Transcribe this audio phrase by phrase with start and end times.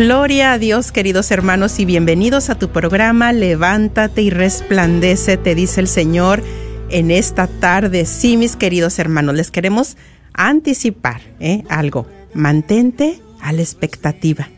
[0.00, 5.88] a Dios, queridos hermanos, y bienvenidos a tu programa Levántate y resplandece, te dice el
[5.88, 6.40] Señor
[6.88, 8.06] en esta tarde.
[8.06, 9.96] Sí, mis queridos hermanos, les queremos
[10.34, 11.64] anticipar ¿eh?
[11.68, 12.06] algo.
[12.32, 14.48] Mantente a la expectativa,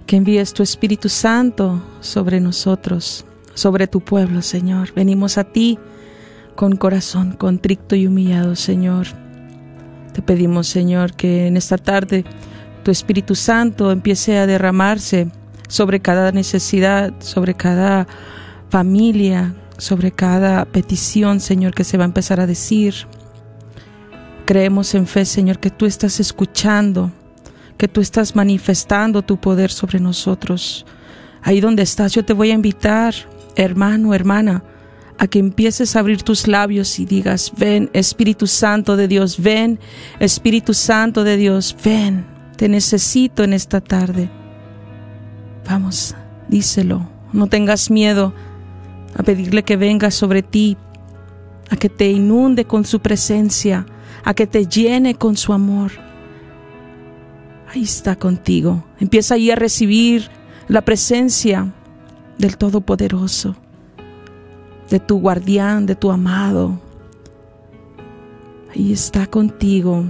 [0.06, 4.94] que envíes tu Espíritu Santo sobre nosotros, sobre tu pueblo, Señor.
[4.94, 5.78] Venimos a ti
[6.54, 9.08] con corazón contrito y humillado, Señor.
[10.14, 12.24] Te pedimos, Señor, que en esta tarde
[12.82, 15.28] tu Espíritu Santo empiece a derramarse
[15.68, 18.06] sobre cada necesidad, sobre cada
[18.70, 22.94] familia, sobre cada petición, Señor, que se va a empezar a decir.
[24.44, 27.10] Creemos en fe, Señor, que tú estás escuchando,
[27.76, 30.86] que tú estás manifestando tu poder sobre nosotros.
[31.42, 33.14] Ahí donde estás, yo te voy a invitar,
[33.56, 34.62] hermano, hermana,
[35.18, 39.78] a que empieces a abrir tus labios y digas, ven, Espíritu Santo de Dios, ven,
[40.20, 42.26] Espíritu Santo de Dios, ven,
[42.56, 44.30] te necesito en esta tarde.
[45.68, 46.14] Vamos,
[46.48, 48.32] díselo, no tengas miedo
[49.16, 50.76] a pedirle que venga sobre ti,
[51.70, 53.84] a que te inunde con su presencia,
[54.24, 55.92] a que te llene con su amor.
[57.68, 58.84] ahí está contigo.
[59.00, 60.30] Empieza ahí a recibir
[60.68, 61.72] la presencia
[62.38, 63.56] del Todopoderoso,
[64.88, 66.80] de tu guardián, de tu amado.
[68.72, 70.04] Ahí está contigo.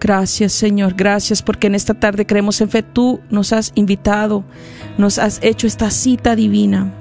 [0.00, 2.82] Gracias Señor, gracias porque en esta tarde creemos en fe.
[2.82, 4.44] Tú nos has invitado,
[4.96, 6.92] nos has hecho esta cita divina.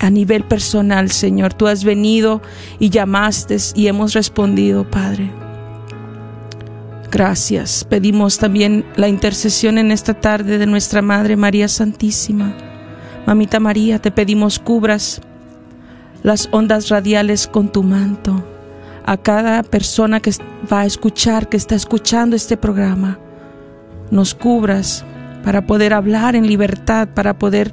[0.00, 2.40] A nivel personal, Señor, tú has venido
[2.78, 5.30] y llamaste y hemos respondido, Padre.
[7.10, 7.84] Gracias.
[7.88, 12.54] Pedimos también la intercesión en esta tarde de nuestra Madre María Santísima.
[13.26, 15.20] Mamita María, te pedimos cubras
[16.22, 18.44] las ondas radiales con tu manto.
[19.08, 20.32] A cada persona que
[20.70, 23.18] va a escuchar, que está escuchando este programa,
[24.10, 25.02] nos cubras
[25.42, 27.72] para poder hablar en libertad, para poder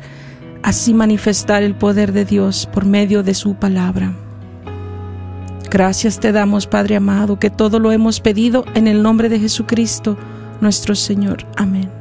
[0.63, 4.13] así manifestar el poder de Dios por medio de su palabra.
[5.69, 10.17] Gracias te damos, Padre amado, que todo lo hemos pedido en el nombre de Jesucristo,
[10.61, 11.45] nuestro Señor.
[11.57, 11.94] Amén.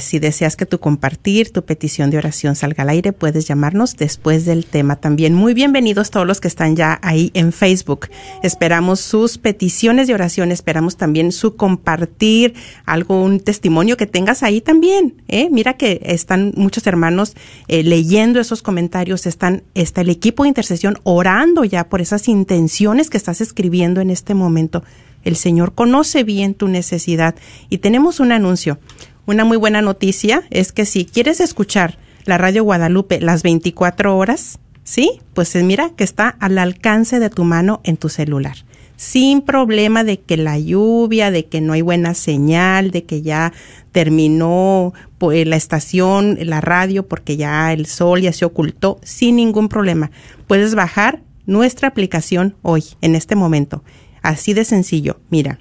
[0.00, 4.44] Si deseas que tu compartir, tu petición de oración salga al aire, puedes llamarnos después
[4.44, 5.34] del tema también.
[5.34, 8.06] Muy bienvenidos todos los que están ya ahí en Facebook.
[8.44, 12.54] Esperamos sus peticiones de oración, esperamos también su compartir,
[12.86, 15.20] algo, un testimonio que tengas ahí también.
[15.26, 15.48] ¿eh?
[15.50, 17.34] Mira que están muchos hermanos
[17.66, 23.10] eh, leyendo esos comentarios, están, está el equipo de intercesión orando ya por esas intenciones
[23.10, 24.84] que estás escribiendo en este momento.
[25.24, 27.34] El Señor conoce bien tu necesidad.
[27.68, 28.78] Y tenemos un anuncio.
[29.26, 34.58] Una muy buena noticia es que si quieres escuchar la radio Guadalupe las 24 horas,
[34.84, 35.20] ¿sí?
[35.34, 38.56] Pues eh, mira que está al alcance de tu mano en tu celular.
[38.96, 43.52] Sin problema de que la lluvia, de que no hay buena señal, de que ya
[43.90, 49.68] terminó pues, la estación, la radio, porque ya el sol ya se ocultó, sin ningún
[49.68, 50.12] problema.
[50.46, 53.82] Puedes bajar nuestra aplicación hoy, en este momento.
[54.22, 55.20] Así de sencillo.
[55.30, 55.58] Mira,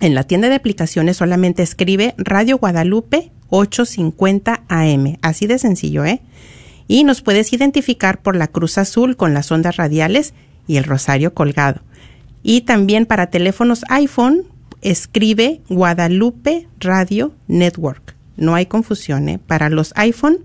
[0.00, 5.18] en la tienda de aplicaciones solamente escribe Radio Guadalupe 850 AM.
[5.22, 6.22] Así de sencillo, ¿eh?
[6.88, 10.34] Y nos puedes identificar por la cruz azul con las ondas radiales
[10.66, 11.82] y el rosario colgado.
[12.42, 14.44] Y también para teléfonos iPhone
[14.80, 18.16] escribe Guadalupe Radio Network.
[18.36, 19.38] No hay confusión, ¿eh?
[19.38, 20.38] Para los iPhone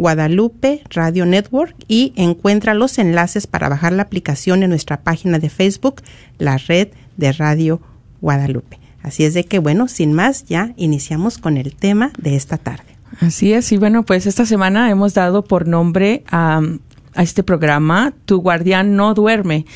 [0.00, 5.50] Guadalupe Radio Network y encuentra los enlaces para bajar la aplicación en nuestra página de
[5.50, 6.00] Facebook,
[6.38, 6.88] la red
[7.18, 7.82] de Radio
[8.22, 8.78] Guadalupe.
[9.02, 12.96] Así es de que, bueno, sin más, ya iniciamos con el tema de esta tarde.
[13.20, 16.62] Así es, y bueno, pues esta semana hemos dado por nombre a,
[17.14, 19.66] a este programa, Tu guardián no duerme.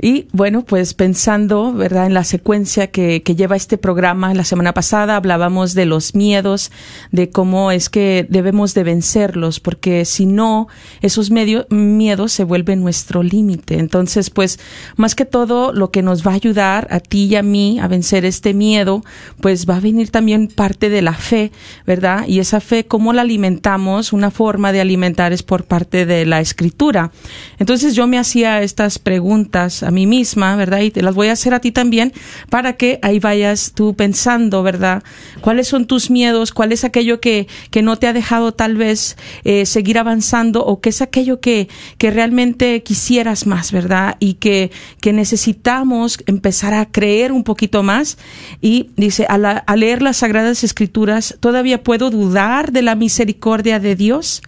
[0.00, 4.74] Y bueno, pues pensando, ¿verdad?, en la secuencia que, que lleva este programa, la semana
[4.74, 6.70] pasada hablábamos de los miedos,
[7.12, 10.68] de cómo es que debemos de vencerlos, porque si no,
[11.00, 13.78] esos medio, miedos se vuelven nuestro límite.
[13.78, 14.58] Entonces, pues,
[14.96, 17.88] más que todo, lo que nos va a ayudar a ti y a mí a
[17.88, 19.02] vencer este miedo,
[19.40, 21.52] pues va a venir también parte de la fe,
[21.86, 22.26] ¿verdad?
[22.26, 24.12] Y esa fe, ¿cómo la alimentamos?
[24.12, 27.12] Una forma de alimentar es por parte de la escritura.
[27.58, 30.80] Entonces yo me hacía estas preguntas a mí misma, ¿verdad?
[30.80, 32.12] Y te las voy a hacer a ti también
[32.50, 35.02] para que ahí vayas tú pensando, ¿verdad?
[35.40, 36.52] ¿Cuáles son tus miedos?
[36.52, 40.80] ¿Cuál es aquello que, que no te ha dejado tal vez eh, seguir avanzando o
[40.80, 44.16] qué es aquello que, que realmente quisieras más, ¿verdad?
[44.20, 48.18] Y que, que necesitamos empezar a creer un poquito más.
[48.60, 54.42] Y dice, a leer las Sagradas Escrituras, todavía puedo dudar de la misericordia de Dios,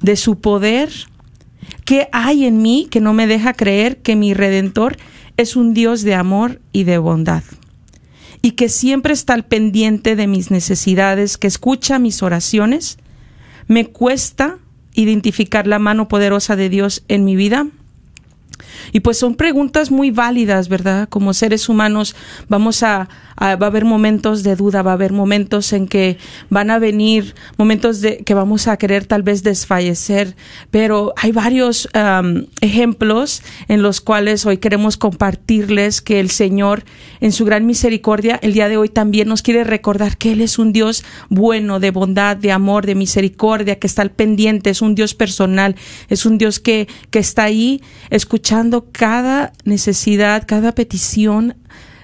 [0.00, 0.90] de su poder
[1.84, 4.96] ¿Qué hay en mí que no me deja creer que mi Redentor
[5.36, 7.42] es un Dios de amor y de bondad?
[8.40, 12.98] Y que siempre está al pendiente de mis necesidades, que escucha mis oraciones.
[13.66, 14.58] ¿Me cuesta
[14.94, 17.66] identificar la mano poderosa de Dios en mi vida?
[18.92, 21.08] Y pues son preguntas muy válidas, ¿verdad?
[21.08, 22.14] Como seres humanos
[22.48, 23.08] vamos a,
[23.40, 26.18] va a haber momentos de duda, va a haber momentos en que
[26.50, 30.36] van a venir momentos de que vamos a querer tal vez desfallecer,
[30.70, 31.88] pero hay varios
[32.60, 36.84] ejemplos en los cuales hoy queremos compartirles que el Señor
[37.20, 40.58] en su gran misericordia el día de hoy también nos quiere recordar que Él es
[40.58, 44.94] un Dios bueno, de bondad, de amor, de misericordia, que está al pendiente, es un
[44.94, 45.76] Dios personal,
[46.08, 48.51] es un Dios que, que está ahí escuchando
[48.92, 51.56] cada necesidad, cada petición,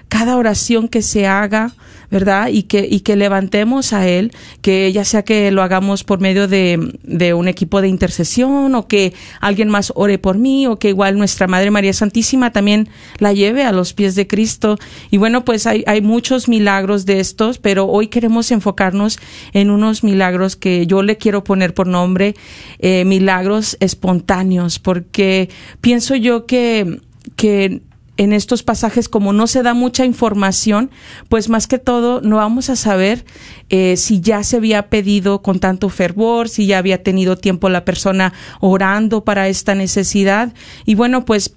[0.07, 1.73] cada oración que se haga,
[2.09, 2.49] ¿verdad?
[2.49, 6.47] Y que, y que levantemos a Él, que ya sea que lo hagamos por medio
[6.47, 10.89] de, de, un equipo de intercesión o que alguien más ore por mí o que
[10.89, 12.89] igual nuestra Madre María Santísima también
[13.19, 14.77] la lleve a los pies de Cristo.
[15.11, 19.19] Y bueno, pues hay, hay muchos milagros de estos, pero hoy queremos enfocarnos
[19.53, 22.35] en unos milagros que yo le quiero poner por nombre
[22.79, 25.49] eh, milagros espontáneos, porque
[25.81, 26.99] pienso yo que,
[27.35, 27.81] que
[28.19, 30.91] en estos pasajes, como no se da mucha información,
[31.29, 33.23] pues más que todo no vamos a saber
[33.69, 37.85] eh, si ya se había pedido con tanto fervor, si ya había tenido tiempo la
[37.85, 40.53] persona orando para esta necesidad.
[40.85, 41.55] Y bueno, pues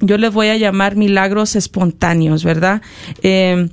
[0.00, 2.82] yo les voy a llamar milagros espontáneos, ¿verdad?
[3.24, 3.68] Eh,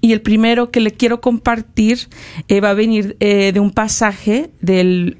[0.00, 2.08] y el primero que le quiero compartir
[2.48, 5.18] eh, va a venir de un pasaje del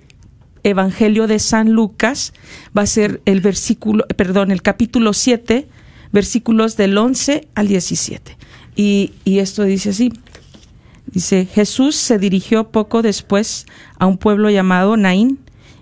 [0.64, 2.32] Evangelio de San Lucas,
[2.76, 5.68] va a ser el versículo, perdón, el capítulo 7,
[6.12, 8.36] versículos del 11 al 17.
[8.74, 10.12] Y, y esto dice así.
[11.06, 13.66] Dice, Jesús se dirigió poco después
[13.98, 15.38] a un pueblo llamado Naín,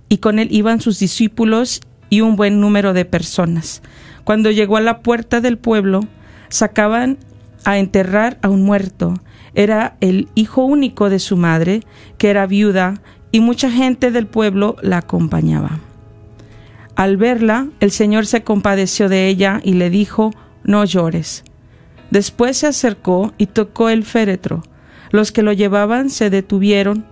[0.09, 3.83] y con él iban sus discípulos y un buen número de personas.
[4.23, 6.01] Cuando llegó a la puerta del pueblo,
[6.49, 7.19] sacaban
[7.65, 9.15] a enterrar a un muerto.
[9.55, 11.81] Era el hijo único de su madre,
[12.19, 13.01] que era viuda,
[13.33, 15.81] y mucha gente del pueblo la acompañaba.
[16.97, 20.31] Al verla, el Señor se compadeció de ella y le dijo,
[20.63, 21.45] No llores.
[22.11, 24.63] Después se acercó y tocó el féretro.
[25.11, 27.07] Los que lo llevaban se detuvieron.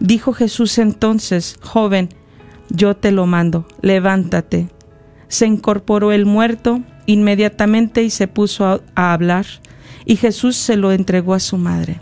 [0.00, 2.08] Dijo Jesús entonces, Joven,
[2.70, 4.68] yo te lo mando, levántate.
[5.28, 9.46] Se incorporó el muerto inmediatamente y se puso a, a hablar,
[10.04, 11.98] y Jesús se lo entregó a su madre.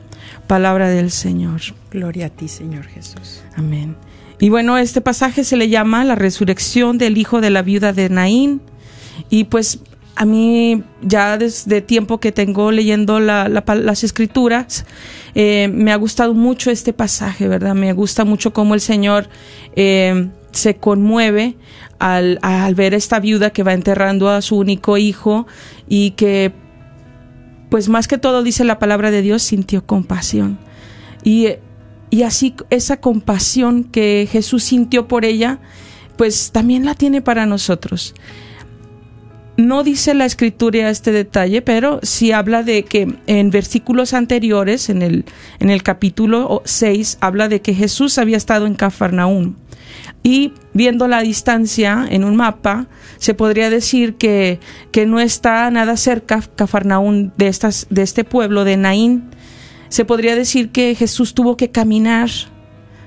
[0.47, 1.61] Palabra del Señor.
[1.91, 3.43] Gloria a ti, Señor Jesús.
[3.57, 3.97] Amén.
[4.41, 8.09] Y bueno, este pasaje se le llama la resurrección del hijo de la viuda de
[8.09, 8.61] Naín.
[9.31, 9.81] Y pues
[10.17, 14.87] a mí ya desde tiempo que tengo leyendo las escrituras,
[15.35, 17.75] eh, me ha gustado mucho este pasaje, ¿verdad?
[17.75, 19.29] Me gusta mucho cómo el Señor
[19.77, 21.57] eh, se conmueve
[21.99, 25.47] al, al ver esta viuda que va enterrando a su único hijo
[25.89, 26.53] y que,
[27.71, 30.59] pues más que todo dice la palabra de Dios, sintió compasión.
[31.25, 31.49] Y
[32.15, 35.59] y así esa compasión que Jesús sintió por ella,
[36.17, 38.15] pues también la tiene para nosotros.
[39.57, 45.03] No dice la escritura este detalle, pero sí habla de que en versículos anteriores, en
[45.03, 45.25] el,
[45.59, 49.57] en el capítulo 6, habla de que Jesús había estado en Cafarnaúm.
[50.23, 52.87] Y viendo la distancia en un mapa,
[53.19, 54.61] se podría decir que,
[54.93, 59.35] que no está nada cerca Cafarnaúm de, estas, de este pueblo de Naín,
[59.95, 62.29] se podría decir que Jesús tuvo que caminar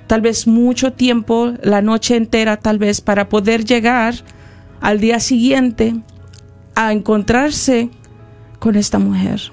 [0.08, 4.16] tal vez mucho tiempo, la noche entera tal vez, para poder llegar
[4.80, 5.96] al día siguiente
[6.76, 7.90] a encontrarse
[8.60, 9.52] con esta mujer.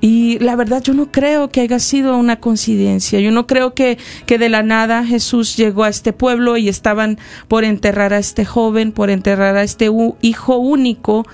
[0.00, 3.18] Y la verdad yo no creo que haya sido una coincidencia.
[3.18, 7.18] Yo no creo que, que de la nada Jesús llegó a este pueblo y estaban
[7.48, 9.90] por enterrar a este joven, por enterrar a este
[10.22, 11.26] hijo único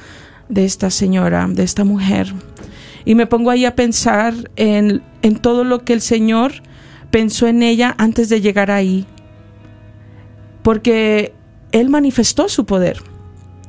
[0.48, 2.32] de esta señora, de esta mujer.
[3.06, 6.52] Y me pongo ahí a pensar en, en todo lo que el Señor
[7.10, 9.06] pensó en ella antes de llegar ahí.
[10.62, 11.32] Porque
[11.72, 13.00] Él manifestó su poder,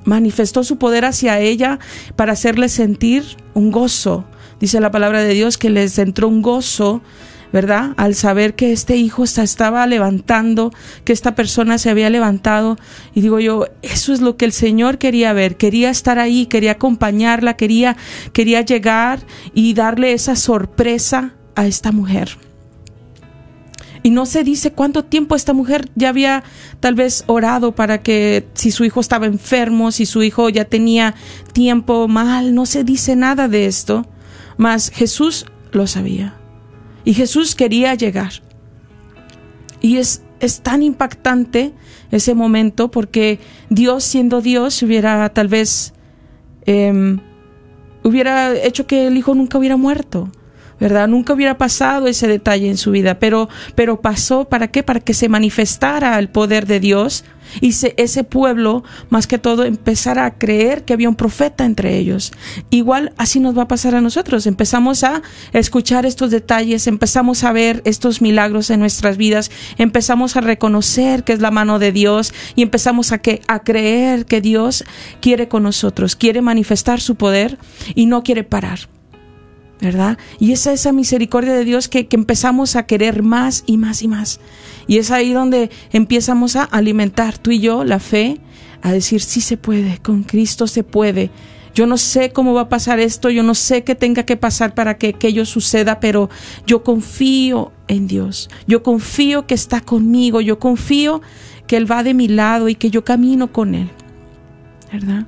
[0.04, 1.80] manifestó su poder hacia ella
[2.18, 4.26] para hacerle sentir un gozo.
[4.60, 7.02] Dice la palabra de Dios que les entró un gozo
[7.58, 7.96] ¿verdad?
[7.98, 10.72] Al saber que este hijo se estaba levantando,
[11.04, 12.78] que esta persona se había levantado.
[13.16, 16.74] Y digo yo, eso es lo que el Señor quería ver, quería estar ahí, quería
[16.74, 17.98] acompañarla, quería,
[18.32, 19.22] quería llegar
[19.56, 22.38] y darle esa sorpresa a esta mujer.
[24.04, 26.44] Y no se dice cuánto tiempo esta mujer ya había
[26.80, 31.16] tal vez orado para que si su hijo estaba enfermo, si su hijo ya tenía
[31.54, 34.06] tiempo mal, no se dice nada de esto.
[34.58, 36.37] Mas Jesús lo sabía.
[37.08, 38.34] Y Jesús quería llegar.
[39.80, 41.72] Y es, es tan impactante
[42.12, 45.94] ese momento porque Dios siendo Dios hubiera tal vez
[46.66, 47.22] em,
[48.04, 50.30] hubiera hecho que el hijo nunca hubiera muerto.
[50.82, 51.08] ¿verdad?
[51.08, 54.84] Nunca hubiera pasado ese detalle en su vida, pero, pero pasó para qué?
[54.84, 57.24] Para que se manifestara el poder de Dios
[57.62, 62.32] y ese pueblo, más que todo, empezara a creer que había un profeta entre ellos.
[62.70, 64.48] Igual así nos va a pasar a nosotros.
[64.48, 65.22] Empezamos a
[65.54, 71.34] escuchar estos detalles, empezamos a ver estos milagros en nuestras vidas, empezamos a reconocer que
[71.34, 74.84] es la mano de Dios y empezamos a, que, a creer que Dios
[75.22, 77.58] quiere con nosotros, quiere manifestar su poder
[77.96, 78.97] y no quiere parar.
[79.80, 80.18] ¿Verdad?
[80.40, 84.08] Y esa esa misericordia de Dios que, que, empezamos a querer más y más y
[84.08, 84.40] más.
[84.88, 88.40] Y es ahí donde empezamos a alimentar tú y yo la fe,
[88.82, 91.30] a decir, sí se puede, con Cristo se puede.
[91.78, 94.74] Yo no sé cómo va a pasar esto, yo no sé qué tenga que pasar
[94.74, 96.28] para que aquello suceda, pero
[96.66, 101.22] yo confío en Dios, yo confío que está conmigo, yo confío
[101.68, 103.92] que Él va de mi lado y que yo camino con Él,
[104.92, 105.28] ¿verdad?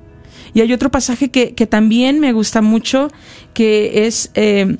[0.54, 3.10] Y hay otro pasaje que, que también me gusta mucho,
[3.54, 4.78] que es eh,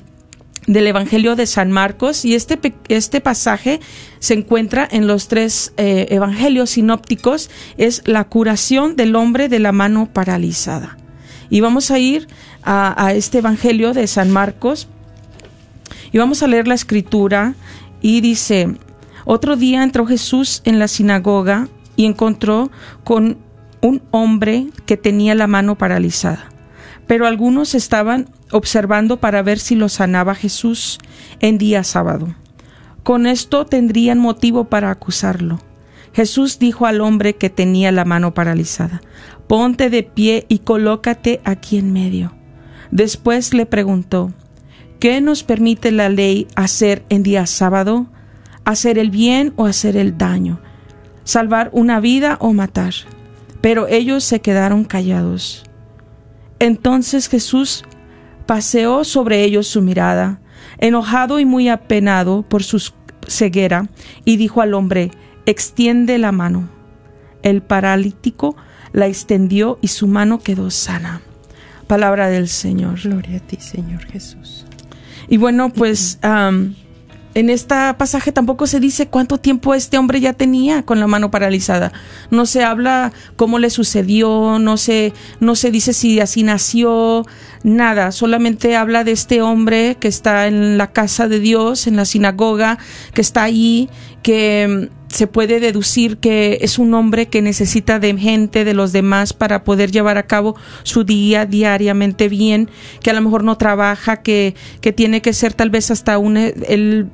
[0.66, 2.58] del Evangelio de San Marcos, y este,
[2.88, 3.80] este pasaje
[4.18, 9.72] se encuentra en los tres eh, Evangelios sinópticos, es la curación del hombre de la
[9.72, 10.96] mano paralizada.
[11.48, 12.28] Y vamos a ir
[12.62, 14.88] a, a este Evangelio de San Marcos,
[16.12, 17.54] y vamos a leer la escritura,
[18.02, 18.76] y dice,
[19.24, 22.70] otro día entró Jesús en la sinagoga y encontró
[23.04, 23.38] con
[23.82, 26.48] un hombre que tenía la mano paralizada.
[27.06, 30.98] Pero algunos estaban observando para ver si lo sanaba Jesús
[31.40, 32.34] en día sábado.
[33.02, 35.58] Con esto tendrían motivo para acusarlo.
[36.12, 39.00] Jesús dijo al hombre que tenía la mano paralizada,
[39.46, 42.32] Ponte de pie y colócate aquí en medio.
[42.90, 44.32] Después le preguntó,
[45.00, 48.06] ¿Qué nos permite la ley hacer en día sábado?
[48.64, 50.60] ¿Hacer el bien o hacer el daño?
[51.24, 52.92] ¿Salvar una vida o matar?
[53.60, 55.64] Pero ellos se quedaron callados.
[56.58, 57.84] Entonces Jesús
[58.46, 60.40] paseó sobre ellos su mirada,
[60.78, 62.92] enojado y muy apenado por su
[63.26, 63.88] ceguera,
[64.24, 65.10] y dijo al hombre,
[65.46, 66.68] extiende la mano.
[67.42, 68.56] El paralítico
[68.92, 71.22] la extendió y su mano quedó sana.
[71.86, 73.00] Palabra del Señor.
[73.00, 74.66] Gloria a ti, Señor Jesús.
[75.28, 76.18] Y bueno, pues
[77.34, 81.30] en este pasaje tampoco se dice cuánto tiempo este hombre ya tenía con la mano
[81.30, 81.92] paralizada.
[82.30, 87.24] No se habla cómo le sucedió, no se, no se dice si así nació,
[87.62, 88.10] nada.
[88.12, 92.78] Solamente habla de este hombre que está en la casa de Dios, en la sinagoga,
[93.14, 93.88] que está ahí,
[94.22, 98.92] que mm, se puede deducir que es un hombre que necesita de gente, de los
[98.92, 102.70] demás, para poder llevar a cabo su día diariamente bien,
[103.02, 106.36] que a lo mejor no trabaja, que, que tiene que ser tal vez hasta un,
[106.36, 107.08] el,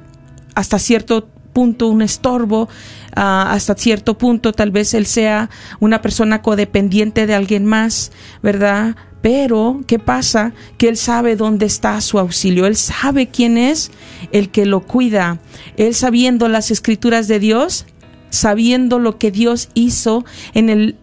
[0.56, 2.68] hasta cierto punto un estorbo,
[3.14, 5.48] ah, hasta cierto punto tal vez él sea
[5.80, 8.10] una persona codependiente de alguien más,
[8.42, 8.96] ¿verdad?
[9.22, 10.52] Pero, ¿qué pasa?
[10.78, 13.90] Que él sabe dónde está su auxilio, él sabe quién es
[14.32, 15.40] el que lo cuida,
[15.76, 17.86] él sabiendo las escrituras de Dios,
[18.30, 20.96] sabiendo lo que Dios hizo en el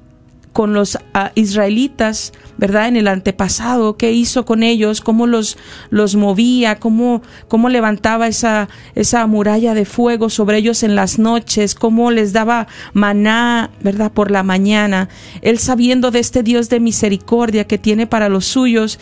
[0.54, 2.88] con los ah, israelitas, ¿verdad?
[2.88, 5.58] En el antepasado, qué hizo con ellos, cómo los,
[5.90, 11.74] los movía, cómo, cómo levantaba esa, esa muralla de fuego sobre ellos en las noches,
[11.74, 14.12] cómo les daba maná, ¿verdad?
[14.12, 15.10] Por la mañana.
[15.42, 19.00] Él sabiendo de este Dios de misericordia que tiene para los suyos,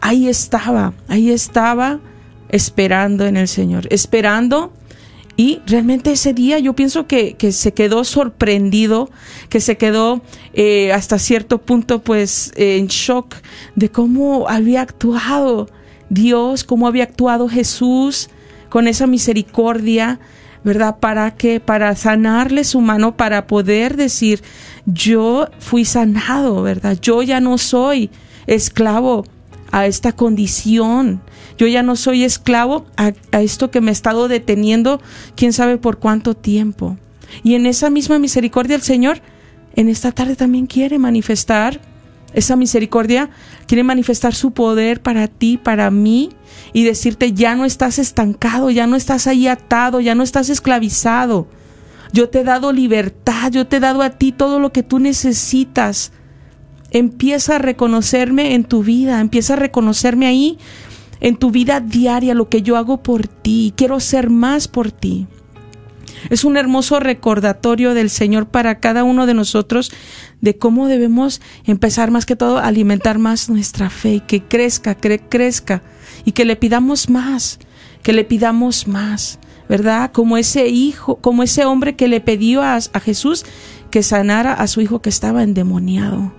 [0.00, 1.98] ahí estaba, ahí estaba
[2.48, 4.72] esperando en el Señor, esperando
[5.36, 9.10] y realmente ese día yo pienso que, que se quedó sorprendido,
[9.48, 13.36] que se quedó eh, hasta cierto punto pues en shock
[13.74, 15.68] de cómo había actuado
[16.10, 18.28] Dios, cómo había actuado Jesús
[18.68, 20.20] con esa misericordia,
[20.64, 20.98] ¿verdad?
[21.00, 24.42] Para que, para sanarle su mano, para poder decir,
[24.86, 26.98] yo fui sanado, ¿verdad?
[27.00, 28.10] Yo ya no soy
[28.46, 29.24] esclavo
[29.70, 31.22] a esta condición.
[31.58, 35.00] Yo ya no soy esclavo a, esto que me ha estado deteniendo,
[35.36, 36.96] quién sabe por cuánto tiempo.
[37.42, 39.20] Y en esa misma misericordia el Señor
[39.74, 41.80] en esta tarde también quiere manifestar
[42.34, 43.30] esa misericordia
[43.66, 46.30] quiere manifestar su poder para ti, para mí,
[46.72, 51.46] y decirte, ya no estás estancado, ya no estás ahí atado, ya no estás esclavizado.
[52.12, 54.98] Yo te he dado libertad, yo te he dado a ti todo lo que tú
[54.98, 56.12] necesitas.
[56.90, 60.58] Empieza a reconocerme en tu vida, empieza a reconocerme ahí
[61.22, 63.72] en tu vida diaria, lo que yo hago por ti.
[63.76, 65.26] Quiero ser más por ti.
[66.30, 69.92] Es un hermoso recordatorio del Señor para cada uno de nosotros
[70.40, 74.96] de cómo debemos empezar más que todo a alimentar más nuestra fe y que crezca,
[74.96, 75.82] crezca
[76.24, 77.58] y que le pidamos más,
[78.02, 80.12] que le pidamos más, ¿verdad?
[80.12, 83.44] Como ese hijo, como ese hombre que le pidió a Jesús
[83.90, 86.32] que sanara a su hijo que estaba endemoniado.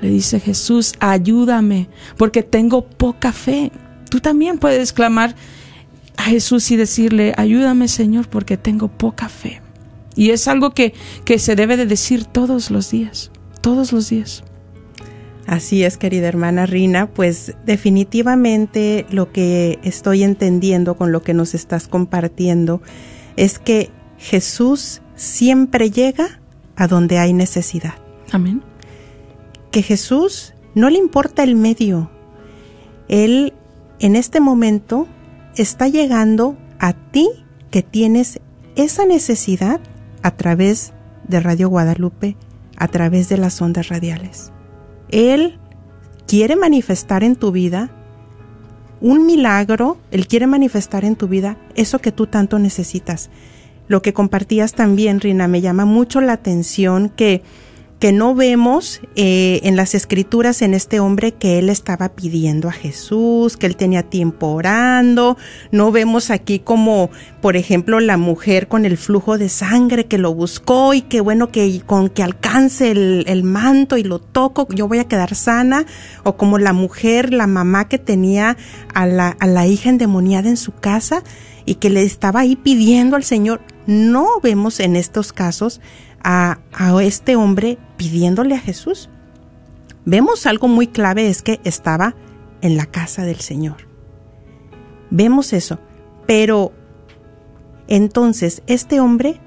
[0.00, 3.72] Le dice Jesús, ayúdame, porque tengo poca fe.
[4.10, 5.34] Tú también puedes clamar
[6.16, 9.62] a Jesús y decirle, ayúdame Señor, porque tengo poca fe.
[10.16, 10.94] Y es algo que,
[11.24, 14.42] que se debe de decir todos los días, todos los días.
[15.46, 21.54] Así es, querida hermana Rina, pues definitivamente lo que estoy entendiendo con lo que nos
[21.54, 22.82] estás compartiendo
[23.36, 26.40] es que Jesús siempre llega
[26.76, 27.94] a donde hay necesidad.
[28.30, 28.62] Amén.
[29.70, 32.10] Que Jesús no le importa el medio.
[33.08, 33.54] Él
[34.00, 35.06] en este momento
[35.56, 37.28] está llegando a ti
[37.70, 38.40] que tienes
[38.76, 39.80] esa necesidad
[40.22, 40.92] a través
[41.26, 42.36] de Radio Guadalupe,
[42.76, 44.52] a través de las ondas radiales.
[45.10, 45.58] Él
[46.26, 47.90] quiere manifestar en tu vida
[49.00, 53.30] un milagro, Él quiere manifestar en tu vida eso que tú tanto necesitas.
[53.86, 57.42] Lo que compartías también, Rina, me llama mucho la atención que
[57.98, 62.72] que no vemos eh, en las escrituras en este hombre que él estaba pidiendo a
[62.72, 65.36] Jesús, que él tenía tiempo orando,
[65.72, 70.32] no vemos aquí como, por ejemplo, la mujer con el flujo de sangre que lo
[70.32, 74.86] buscó y que bueno, que con que alcance el, el manto y lo toco, yo
[74.86, 75.84] voy a quedar sana,
[76.22, 78.56] o como la mujer, la mamá que tenía
[78.94, 81.24] a la, a la hija endemoniada en su casa
[81.64, 85.80] y que le estaba ahí pidiendo al Señor, no vemos en estos casos
[86.22, 86.58] a,
[87.02, 89.08] este hombre pidiéndole a Jesús.
[90.04, 92.14] Vemos algo muy clave, es que estaba
[92.60, 93.88] en la casa del Señor.
[95.10, 95.78] Vemos eso,
[96.26, 96.72] pero
[97.86, 99.40] entonces este hombre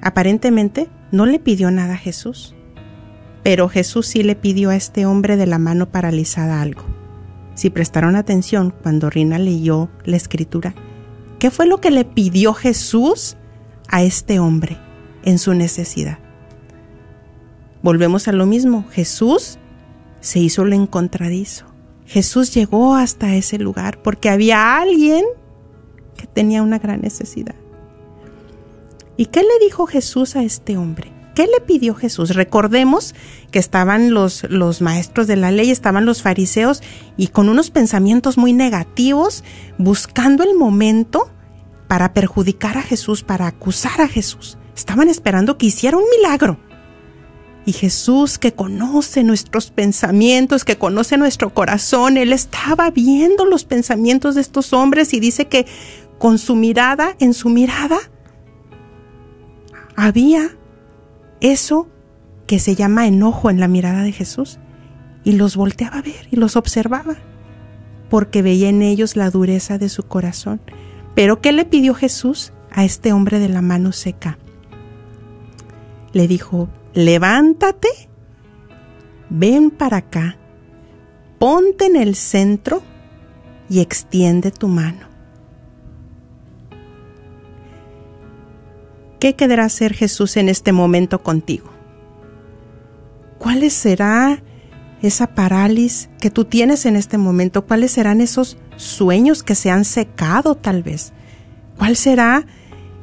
[0.00, 2.54] aparentemente no le pidió nada a Jesús,
[3.42, 6.84] pero Jesús sí le pidió a este hombre de la mano paralizada algo.
[7.54, 10.74] Si prestaron atención cuando Rina leyó la escritura,
[11.38, 13.36] ¿qué fue lo que le pidió Jesús
[13.88, 14.78] a este hombre?
[15.24, 16.18] En su necesidad.
[17.82, 19.58] Volvemos a lo mismo, Jesús
[20.20, 21.66] se hizo lo encontradizo.
[22.06, 25.24] Jesús llegó hasta ese lugar porque había alguien
[26.16, 27.54] que tenía una gran necesidad.
[29.16, 31.12] ¿Y qué le dijo Jesús a este hombre?
[31.34, 32.34] ¿Qué le pidió Jesús?
[32.34, 33.14] Recordemos
[33.50, 36.82] que estaban los, los maestros de la ley, estaban los fariseos
[37.16, 39.42] y con unos pensamientos muy negativos,
[39.78, 41.30] buscando el momento
[41.88, 44.58] para perjudicar a Jesús, para acusar a Jesús.
[44.76, 46.58] Estaban esperando que hiciera un milagro.
[47.64, 54.34] Y Jesús, que conoce nuestros pensamientos, que conoce nuestro corazón, Él estaba viendo los pensamientos
[54.34, 55.66] de estos hombres y dice que
[56.18, 57.98] con su mirada, en su mirada,
[59.94, 60.56] había
[61.40, 61.88] eso
[62.46, 64.58] que se llama enojo en la mirada de Jesús.
[65.24, 67.14] Y los volteaba a ver y los observaba,
[68.10, 70.60] porque veía en ellos la dureza de su corazón.
[71.14, 74.38] Pero ¿qué le pidió Jesús a este hombre de la mano seca?
[76.12, 77.88] Le dijo, levántate,
[79.30, 80.36] ven para acá,
[81.38, 82.82] ponte en el centro
[83.68, 85.12] y extiende tu mano.
[89.18, 91.70] ¿Qué quedará hacer Jesús en este momento contigo?
[93.38, 94.42] ¿Cuál será
[95.00, 97.64] esa parálisis que tú tienes en este momento?
[97.66, 101.12] ¿Cuáles serán esos sueños que se han secado tal vez?
[101.78, 102.46] ¿Cuál será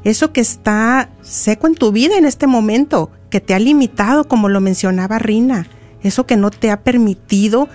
[0.04, 4.50] eso que está seco en tu vida en este momento, que te ha limitado, como
[4.50, 5.68] lo mencionaba Rina,
[6.02, 7.68] eso que no te ha permitido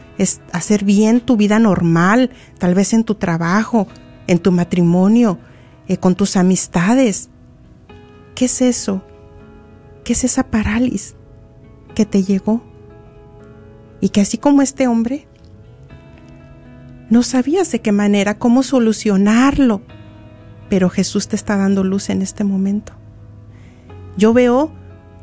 [0.52, 3.86] hacer bien tu vida normal, tal vez en tu trabajo,
[4.26, 5.38] en tu matrimonio,
[5.88, 7.28] eh, con tus amistades.
[8.34, 9.02] ¿Qué es eso?
[10.02, 11.14] ¿Qué es esa parálisis
[11.94, 12.62] que te llegó?
[14.00, 15.28] Y que así como este hombre,
[17.10, 19.82] no sabías de qué manera, cómo solucionarlo
[20.74, 22.94] pero Jesús te está dando luz en este momento.
[24.16, 24.72] Yo veo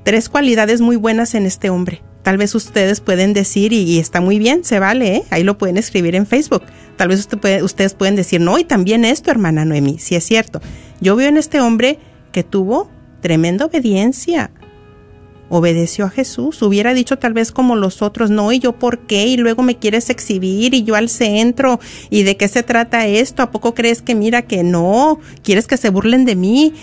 [0.05, 2.01] tres cualidades muy buenas en este hombre.
[2.23, 5.23] Tal vez ustedes pueden decir, y, está muy bien, se vale, ¿eh?
[5.29, 6.63] ahí lo pueden escribir en Facebook.
[6.95, 7.27] Tal vez
[7.63, 10.61] ustedes pueden decir, no, y también esto, hermana Noemi, si es cierto.
[11.01, 11.99] Yo veo en este hombre
[12.31, 14.51] que tuvo tremenda obediencia.
[15.51, 16.61] Obedeció a Jesús.
[16.61, 19.27] Hubiera dicho tal vez como los otros, no, ¿y yo por qué?
[19.27, 21.79] Y luego me quieres exhibir y yo al centro.
[22.09, 23.43] ¿Y de qué se trata esto?
[23.43, 25.19] ¿A poco crees que mira que no?
[25.43, 26.73] ¿Quieres que se burlen de mí?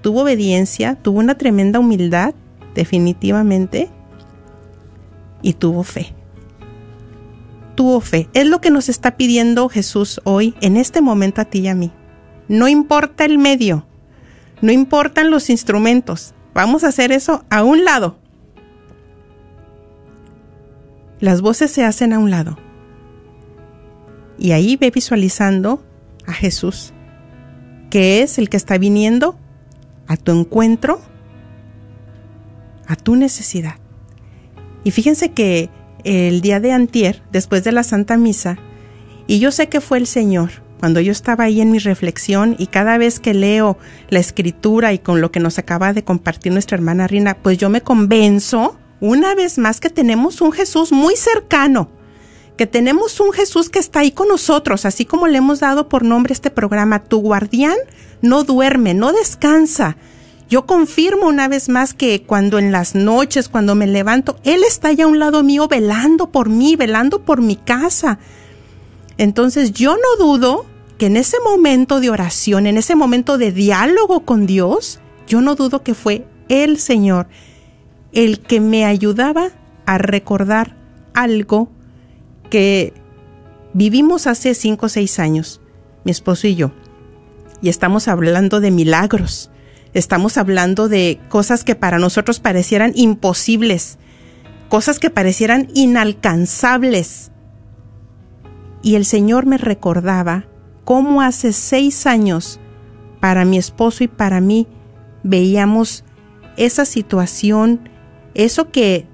[0.00, 2.34] Tuvo obediencia, tuvo una tremenda humildad,
[2.74, 3.90] definitivamente,
[5.42, 6.14] y tuvo fe.
[7.74, 8.28] Tuvo fe.
[8.32, 11.74] Es lo que nos está pidiendo Jesús hoy, en este momento a ti y a
[11.74, 11.90] mí.
[12.46, 13.86] No importa el medio,
[14.62, 18.16] no importan los instrumentos, Vamos a hacer eso a un lado.
[21.20, 22.58] Las voces se hacen a un lado.
[24.38, 25.84] Y ahí ve visualizando
[26.26, 26.92] a Jesús,
[27.90, 29.38] que es el que está viniendo
[30.06, 31.00] a tu encuentro,
[32.86, 33.76] a tu necesidad.
[34.82, 35.68] Y fíjense que
[36.04, 38.56] el día de antier, después de la Santa Misa,
[39.26, 42.68] y yo sé que fue el Señor, cuando yo estaba ahí en mi reflexión y
[42.68, 43.76] cada vez que leo
[44.08, 47.68] la escritura y con lo que nos acaba de compartir nuestra hermana Rina, pues yo
[47.68, 51.90] me convenzo una vez más que tenemos un Jesús muy cercano,
[52.56, 56.02] que tenemos un Jesús que está ahí con nosotros, así como le hemos dado por
[56.02, 57.76] nombre este programa, tu guardián
[58.22, 59.98] no duerme, no descansa.
[60.48, 64.88] Yo confirmo una vez más que cuando en las noches, cuando me levanto, Él está
[64.88, 68.18] allá a un lado mío velando por mí, velando por mi casa.
[69.16, 70.66] Entonces yo no dudo
[71.00, 75.54] que en ese momento de oración, en ese momento de diálogo con Dios, yo no
[75.54, 77.26] dudo que fue el Señor
[78.12, 79.48] el que me ayudaba
[79.86, 80.76] a recordar
[81.14, 81.70] algo
[82.50, 82.92] que
[83.72, 85.62] vivimos hace cinco o seis años,
[86.04, 86.72] mi esposo y yo.
[87.62, 89.50] Y estamos hablando de milagros,
[89.94, 93.96] estamos hablando de cosas que para nosotros parecieran imposibles,
[94.68, 97.30] cosas que parecieran inalcanzables.
[98.82, 100.49] Y el Señor me recordaba
[100.90, 102.58] cómo hace seis años
[103.20, 104.66] para mi esposo y para mí
[105.22, 106.02] veíamos
[106.56, 107.88] esa situación,
[108.34, 109.06] eso que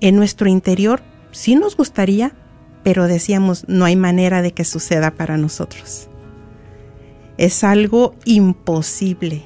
[0.00, 1.02] en nuestro interior
[1.32, 2.36] sí nos gustaría,
[2.84, 6.08] pero decíamos, no hay manera de que suceda para nosotros.
[7.36, 9.42] Es algo imposible,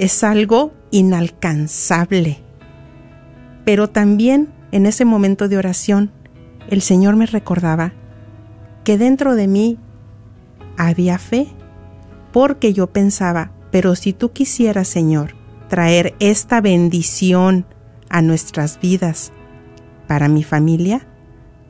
[0.00, 2.38] es algo inalcanzable.
[3.64, 6.10] Pero también en ese momento de oración,
[6.68, 7.92] el Señor me recordaba
[8.82, 9.78] que dentro de mí
[10.76, 11.48] había fe,
[12.32, 15.34] porque yo pensaba, pero si tú quisieras, Señor,
[15.68, 17.66] traer esta bendición
[18.08, 19.32] a nuestras vidas,
[20.06, 21.06] para mi familia,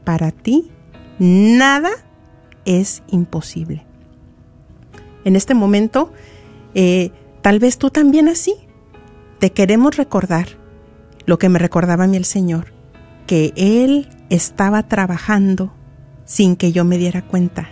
[0.05, 0.71] para ti,
[1.19, 1.91] nada
[2.65, 3.85] es imposible.
[5.25, 6.13] En este momento,
[6.75, 7.11] eh,
[7.43, 8.55] tal vez tú también así,
[9.39, 10.47] te queremos recordar
[11.25, 12.73] lo que me recordaba a mí el Señor,
[13.27, 15.73] que Él estaba trabajando
[16.25, 17.69] sin que yo me diera cuenta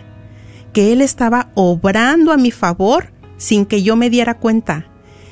[0.75, 4.87] que Él estaba obrando a mi favor sin que yo me diera cuenta,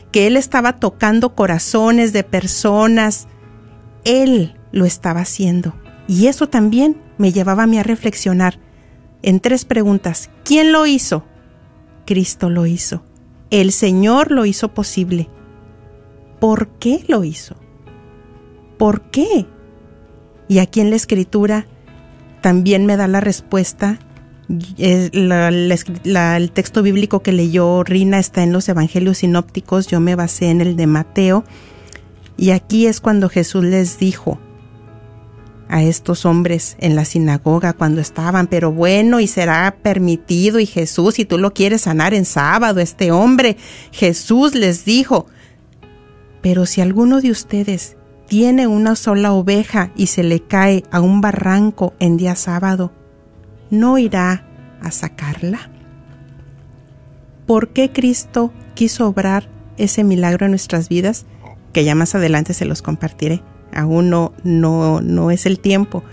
[0.09, 3.27] que Él estaba tocando corazones de personas.
[4.05, 5.75] Él lo estaba haciendo.
[6.07, 8.57] Y eso también me llevaba a mí a reflexionar
[9.21, 10.29] en tres preguntas.
[10.45, 11.25] ¿Quién lo hizo?
[12.05, 13.03] Cristo lo hizo.
[13.49, 15.27] El Señor lo hizo posible.
[16.39, 17.57] ¿Por qué lo hizo?
[18.77, 19.45] ¿Por qué?
[20.47, 21.67] Y aquí en la escritura
[22.39, 23.99] también me da la respuesta
[24.77, 30.61] el texto bíblico que leyó Rina está en los evangelios sinópticos, yo me basé en
[30.61, 31.43] el de Mateo,
[32.37, 34.39] y aquí es cuando Jesús les dijo
[35.69, 41.15] a estos hombres en la sinagoga cuando estaban, pero bueno, y será permitido, y Jesús,
[41.15, 43.57] si tú lo quieres sanar en sábado, este hombre,
[43.91, 45.27] Jesús les dijo,
[46.41, 47.95] pero si alguno de ustedes
[48.27, 52.91] tiene una sola oveja y se le cae a un barranco en día sábado,
[53.73, 54.45] no irá
[54.81, 55.71] a sacarla?
[57.47, 61.25] ¿Por qué Cristo quiso obrar ese milagro en nuestras vidas?
[61.73, 63.41] Que ya más adelante se los compartiré.
[63.73, 66.03] Aún no, no, no es el tiempo.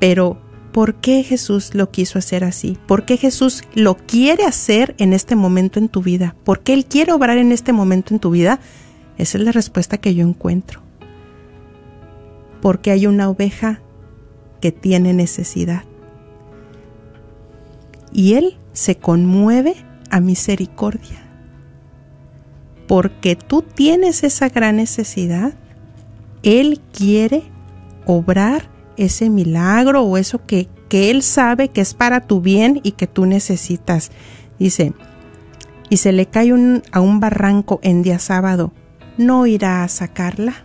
[0.00, 0.38] Pero,
[0.72, 2.76] ¿por qué Jesús lo quiso hacer así?
[2.86, 6.36] ¿Por qué Jesús lo quiere hacer en este momento en tu vida?
[6.44, 8.60] ¿Por qué Él quiere obrar en este momento en tu vida?
[9.16, 10.82] Esa es la respuesta que yo encuentro.
[12.60, 13.80] Porque hay una oveja
[14.60, 15.84] que tiene necesidad
[18.12, 19.74] y Él se conmueve
[20.10, 21.22] a misericordia.
[22.86, 25.54] Porque tú tienes esa gran necesidad,
[26.42, 27.44] Él quiere
[28.06, 32.92] obrar ese milagro o eso que, que Él sabe que es para tu bien y
[32.92, 34.10] que tú necesitas.
[34.58, 34.92] Dice,
[35.88, 36.52] y se le cae
[36.92, 38.72] a un barranco en día sábado,
[39.18, 40.64] ¿no irá a sacarla?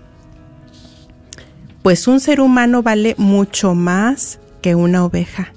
[1.84, 5.54] Pues un ser humano vale mucho más que una oveja.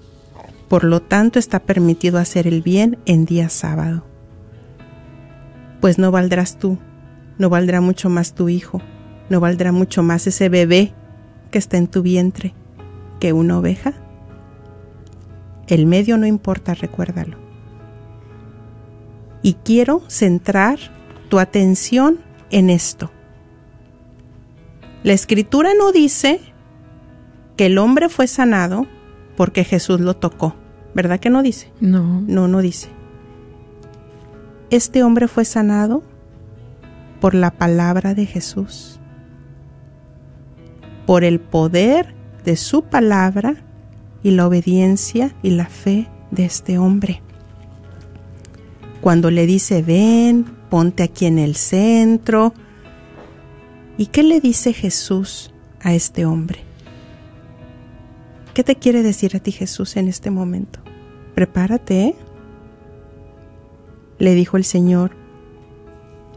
[0.70, 4.06] Por lo tanto, está permitido hacer el bien en día sábado.
[5.82, 6.78] Pues no valdrás tú,
[7.36, 8.80] no valdrá mucho más tu hijo,
[9.30, 10.92] ¿No valdrá mucho más ese bebé
[11.52, 12.52] que está en tu vientre
[13.20, 13.94] que una oveja?
[15.68, 17.38] El medio no importa, recuérdalo.
[19.40, 20.80] Y quiero centrar
[21.28, 22.18] tu atención
[22.50, 23.12] en esto.
[25.04, 26.40] La escritura no dice
[27.56, 28.88] que el hombre fue sanado
[29.40, 30.54] porque Jesús lo tocó.
[30.94, 31.72] ¿Verdad que no dice?
[31.80, 32.20] No.
[32.26, 32.90] No, no dice.
[34.68, 36.02] Este hombre fue sanado
[37.22, 39.00] por la palabra de Jesús,
[41.06, 43.56] por el poder de su palabra
[44.22, 47.22] y la obediencia y la fe de este hombre.
[49.00, 52.52] Cuando le dice, ven, ponte aquí en el centro.
[53.96, 55.50] ¿Y qué le dice Jesús
[55.80, 56.69] a este hombre?
[58.60, 60.80] ¿Qué te quiere decir a ti Jesús en este momento?
[61.34, 62.08] Prepárate.
[62.08, 62.16] ¿eh?
[64.18, 65.12] Le dijo el Señor.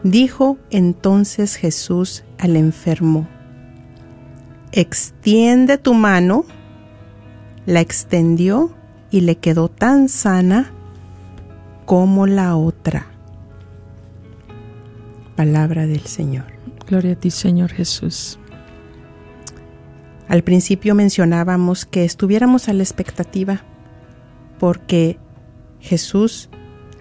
[0.03, 3.27] Dijo entonces Jesús al enfermo,
[4.71, 6.45] extiende tu mano.
[7.65, 8.73] La extendió
[9.11, 10.71] y le quedó tan sana
[11.83, 13.07] como la otra.
[15.35, 16.45] Palabra del Señor.
[16.87, 18.39] Gloria a ti, Señor Jesús.
[20.33, 23.61] Al principio mencionábamos que estuviéramos a la expectativa
[24.57, 25.19] porque
[25.79, 26.49] Jesús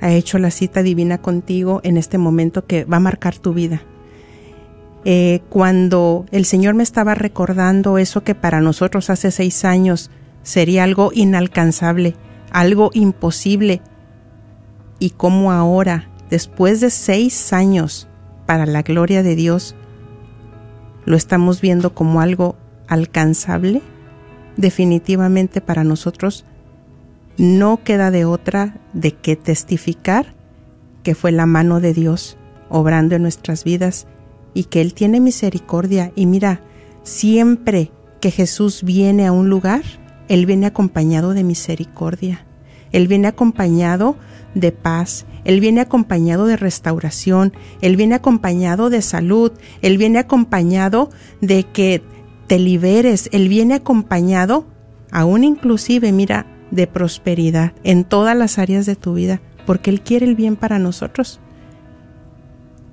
[0.03, 3.81] ha hecho la cita divina contigo en este momento que va a marcar tu vida.
[5.07, 10.11] Eh, cuando el Señor me estaba recordando eso que para nosotros hace seis años
[10.42, 12.14] sería algo inalcanzable,
[12.51, 13.81] algo imposible,
[14.99, 18.09] y cómo ahora, después de seis años,
[18.45, 19.75] para la gloria de Dios,
[21.07, 22.57] lo estamos viendo como algo
[22.92, 23.83] alcanzable,
[24.57, 26.44] definitivamente para nosotros
[27.38, 30.35] no queda de otra de que testificar
[31.02, 32.37] que fue la mano de Dios
[32.68, 34.07] obrando en nuestras vidas
[34.55, 36.12] y que Él tiene misericordia.
[36.14, 36.61] Y mira,
[37.02, 39.83] siempre que Jesús viene a un lugar,
[40.28, 42.46] Él viene acompañado de misericordia.
[42.92, 44.16] Él viene acompañado
[44.55, 51.11] de paz, Él viene acompañado de restauración, Él viene acompañado de salud, Él viene acompañado
[51.40, 52.02] de que
[52.53, 54.67] te liberes, Él viene acompañado,
[55.11, 60.27] aún inclusive, mira, de prosperidad en todas las áreas de tu vida, porque Él quiere
[60.27, 61.41] el bien para nosotros.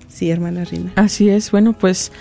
[0.07, 0.93] Sí, hermana Rina.
[0.95, 2.13] Así es, bueno, pues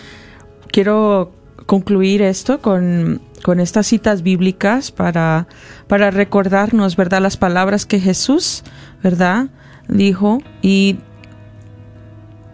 [0.73, 1.31] quiero
[1.67, 5.47] concluir esto con, con estas citas bíblicas para,
[5.87, 8.65] para recordarnos, ¿verdad?, las palabras que Jesús,
[9.01, 9.47] ¿verdad?,
[9.87, 10.41] dijo.
[10.61, 10.99] Y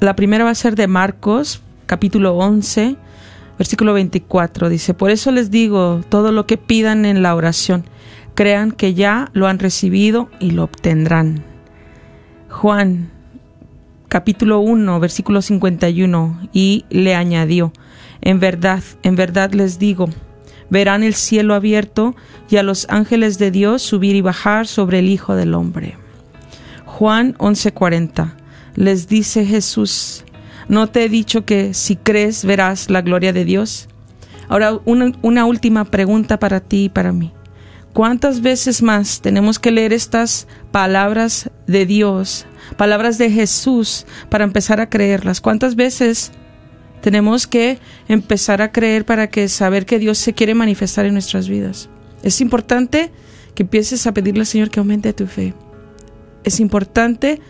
[0.01, 2.99] la primera va a ser de Marcos, capítulo 11,
[3.59, 4.69] versículo 24.
[4.69, 7.85] Dice, por eso les digo, todo lo que pidan en la oración,
[8.35, 11.45] crean que ya lo han recibido y lo obtendrán.
[12.51, 13.11] Juan
[14.09, 17.73] capítulo 1 versículo 51 y le añadió,
[18.21, 20.09] en verdad, en verdad les digo,
[20.71, 22.15] verán el cielo abierto
[22.49, 25.97] y a los ángeles de Dios subir y bajar sobre el Hijo del Hombre.
[26.87, 28.35] Juan 11:40
[28.77, 30.25] les dice Jesús,
[30.69, 33.89] ¿no te he dicho que si crees verás la gloria de Dios?
[34.49, 37.33] Ahora, una, última pregunta para ti y para mí.
[37.93, 42.45] ¿Cuántas veces más tenemos que leer estas palabras de Dios,
[42.77, 45.41] palabras de Jesús, para empezar a creerlas?
[45.41, 46.33] ¿Cuántas veces
[47.03, 51.49] tenemos que empezar a creer para que saber que Dios se quiere manifestar en nuestras
[51.49, 51.89] vidas?
[52.23, 53.13] Es importante
[53.55, 55.55] que empieces a pedirle al Señor que aumente tu fe.
[56.43, 57.41] Es importante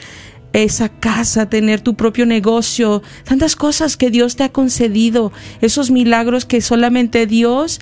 [0.65, 6.45] esa casa, tener tu propio negocio, tantas cosas que Dios te ha concedido, esos milagros
[6.45, 7.81] que solamente Dios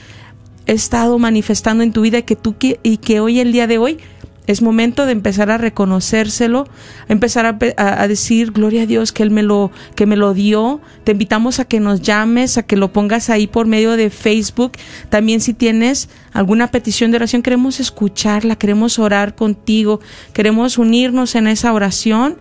[0.66, 3.78] ha estado manifestando en tu vida y que tú y que hoy el día de
[3.78, 3.98] hoy
[4.46, 6.66] es momento de empezar a reconocérselo,
[7.08, 10.80] empezar a, a, decir gloria a Dios que él me lo que me lo dio.
[11.04, 14.72] Te invitamos a que nos llames, a que lo pongas ahí por medio de Facebook.
[15.08, 20.00] También si tienes alguna petición de oración, queremos escucharla, queremos orar contigo,
[20.34, 22.36] queremos unirnos en esa oración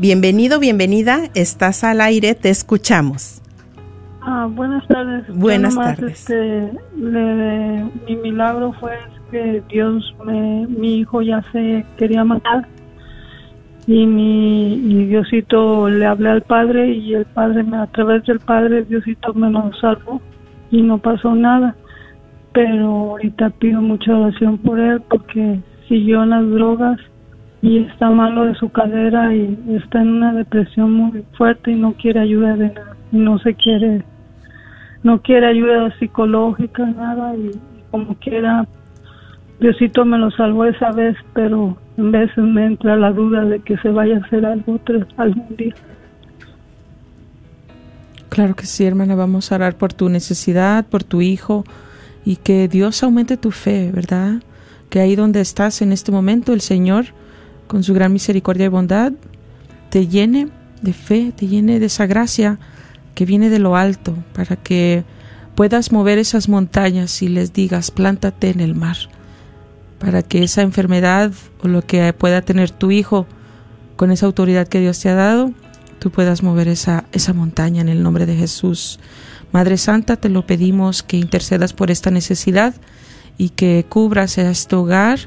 [0.00, 3.39] Bienvenido, bienvenida, estás al aire, te escuchamos.
[4.22, 5.24] Ah, buenas tardes.
[5.36, 6.12] Buenas nomás, tardes.
[6.30, 8.92] Este, le- mi milagro fue
[9.30, 12.66] que Dios, me, mi hijo ya se quería matar
[13.86, 18.40] y mi y Diosito le hablé al Padre y el Padre, me, a través del
[18.40, 20.20] Padre, Diosito me lo salvó
[20.70, 21.74] y no pasó nada.
[22.52, 26.98] Pero ahorita pido mucha oración por él porque siguió en las drogas
[27.62, 31.92] y está malo de su cadera y está en una depresión muy fuerte y no
[31.94, 34.02] quiere ayuda de nada y no se quiere
[35.02, 37.50] no quiere ayuda psicológica nada y
[37.90, 38.66] como quiera
[39.60, 43.76] Diosito me lo salvó esa vez pero en veces me entra la duda de que
[43.78, 45.74] se vaya a hacer algo otro, algún día
[48.30, 49.16] Claro que sí, hermana.
[49.16, 51.64] Vamos a orar por tu necesidad, por tu hijo
[52.24, 54.40] y que Dios aumente tu fe, ¿verdad?
[54.88, 57.06] Que ahí donde estás en este momento, el Señor,
[57.66, 59.12] con su gran misericordia y bondad,
[59.90, 60.48] te llene
[60.80, 62.58] de fe, te llene de esa gracia
[63.14, 65.04] que viene de lo alto para que
[65.54, 68.96] puedas mover esas montañas y les digas, plántate en el mar,
[69.98, 71.32] para que esa enfermedad
[71.62, 73.26] o lo que pueda tener tu hijo
[73.96, 75.52] con esa autoridad que Dios te ha dado,
[75.98, 78.98] tú puedas mover esa, esa montaña en el nombre de Jesús.
[79.52, 82.74] Madre Santa, te lo pedimos que intercedas por esta necesidad
[83.36, 85.18] y que cubras a este hogar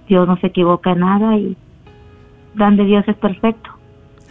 [0.09, 1.57] Dios no se equivoca en nada y
[2.57, 3.71] plan de Dios es perfecto.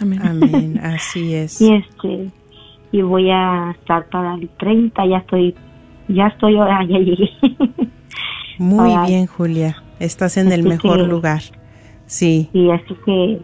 [0.04, 0.20] Amén.
[0.24, 1.60] Amén, así es.
[1.62, 2.30] Y este
[2.92, 5.56] y voy a estar para el 30, ya estoy
[6.08, 7.30] ya estoy ahora ya llegué.
[8.60, 9.08] Muy Ay.
[9.12, 9.78] bien, Julia.
[10.00, 11.42] Estás en el Así mejor que- lugar.
[12.06, 13.42] Sí, y así que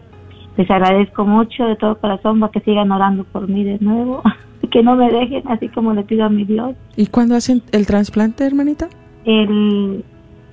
[0.56, 4.22] les agradezco mucho de todo corazón para que sigan orando por mí de nuevo,
[4.70, 6.76] que no me dejen así como le pido a mi Dios.
[6.96, 8.88] ¿Y cuándo hacen el trasplante, hermanita?
[9.24, 10.04] El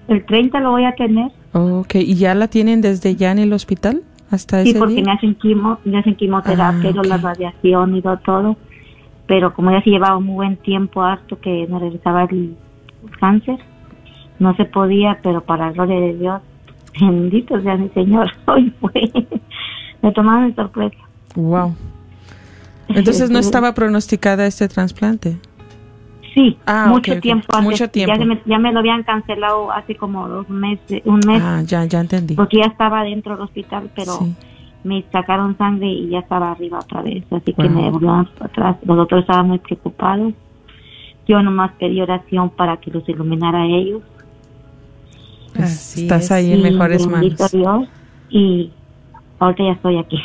[0.08, 1.32] el 30 lo voy a tener.
[1.54, 4.02] Ok, ¿y ya la tienen desde ya en el hospital
[4.32, 5.04] hasta Sí, porque día?
[5.06, 8.58] me hacen quimo, me hacen quimioterapia, Ah, la radiación y todo, todo.
[9.28, 12.56] Pero como ya se llevaba un buen tiempo harto que me regresaba el
[13.20, 13.58] cáncer,
[14.40, 16.42] no se podía, pero para la gloria de Dios,
[17.00, 19.12] bendito sea mi Señor, hoy fue.
[20.02, 20.98] me tomaron de sorpresa.
[21.36, 21.76] Wow.
[22.90, 25.38] Entonces no estaba pronosticada este trasplante.
[26.38, 27.64] Sí, Ah, mucho tiempo antes.
[27.72, 28.16] Mucho tiempo.
[28.16, 31.84] Ya, me, ya me lo habían cancelado hace como dos meses, un mes, Ah, ya,
[31.86, 32.36] ya entendí.
[32.36, 34.36] porque ya estaba dentro del hospital, pero Sí.
[34.84, 38.78] me sacaron sangre y ya estaba arriba otra vez, así que me volvieron para atrás.
[38.86, 40.34] Los otros estaban muy preocupados.
[41.28, 44.04] Yo nomás pedí oración para que los iluminara a ellos.
[45.56, 46.32] Pues Así estás es.
[46.32, 47.52] ahí en Y mejores manos.
[47.52, 47.88] Dios.
[48.30, 48.72] Y
[49.40, 50.20] ahorita ya estoy aquí.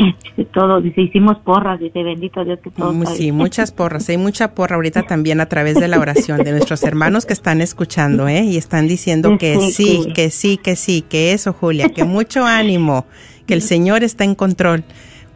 [0.36, 4.08] Dice todo, dice, hicimos porras, dice, bendito Dios que todo está Sí, muchas porras.
[4.08, 7.60] Hay mucha porra ahorita también a través de la oración de nuestros hermanos que están
[7.60, 8.42] escuchando, ¿eh?
[8.42, 13.06] Y están diciendo que Sí, que sí, que sí, que eso, Julia, que mucho ánimo,
[13.46, 14.84] que el Señor está en control.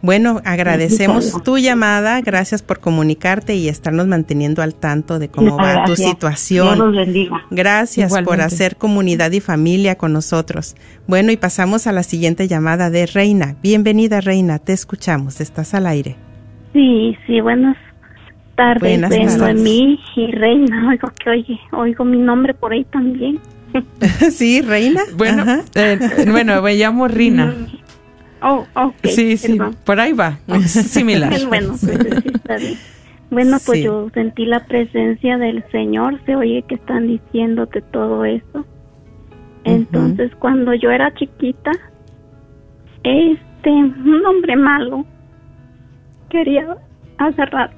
[0.05, 5.73] Bueno, agradecemos tu llamada, gracias por comunicarte y estarnos manteniendo al tanto de cómo va
[5.87, 5.99] tu gracias.
[5.99, 6.79] Dios situación.
[6.79, 7.43] los bendiga.
[7.51, 10.77] Gracias por hacer comunidad y familia con nosotros.
[11.07, 13.57] Bueno, y pasamos a la siguiente llamada de Reina.
[13.63, 16.17] Bienvenida, Reina, te escuchamos, estás al aire.
[16.75, 17.79] Sí, sí, buenas
[18.57, 19.39] tardes, Buenas de tardes.
[19.39, 20.91] Noemí y Reina.
[20.91, 23.41] Oigo que oye, oigo mi nombre por ahí también.
[24.31, 25.01] sí, Reina.
[25.17, 25.99] Bueno, eh,
[26.31, 27.55] bueno, me llamo Rina.
[28.47, 28.95] Oh, ok.
[29.05, 29.77] Sí, sí, perdón.
[29.85, 30.39] por ahí va.
[30.49, 31.33] Es similar.
[31.49, 31.81] bueno, pues,
[32.23, 32.75] sí, está bien.
[33.31, 33.85] Bueno, pues Sí.
[33.85, 38.65] yo sentí la presencia del Señor, se oye que están diciéndote todo eso.
[39.65, 41.73] Entonces, cuando yo era chiquita,
[43.03, 45.07] este, un hombre malo
[46.29, 46.77] quería
[47.19, 47.71] agarrar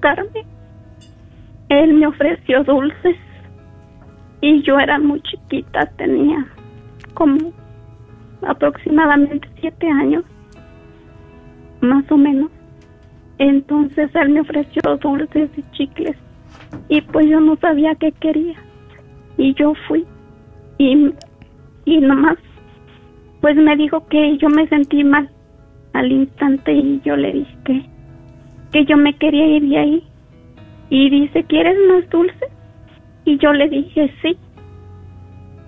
[0.00, 0.44] Carmen.
[1.68, 3.16] Él me ofreció dulces
[4.40, 6.44] y yo era muy chiquita, tenía
[7.14, 7.52] como
[8.46, 10.24] aproximadamente siete años,
[11.80, 12.50] más o menos.
[13.38, 16.16] Entonces él me ofreció dulces y chicles
[16.88, 18.56] y pues yo no sabía qué quería
[19.36, 20.04] y yo fui
[20.78, 21.10] y,
[21.84, 22.36] y nomás
[23.40, 25.30] pues me dijo que yo me sentí mal
[25.94, 27.82] al instante y yo le dije que,
[28.72, 30.04] que yo me quería ir de ahí
[30.90, 32.50] y dice ¿quieres más dulces?
[33.24, 34.36] y yo le dije sí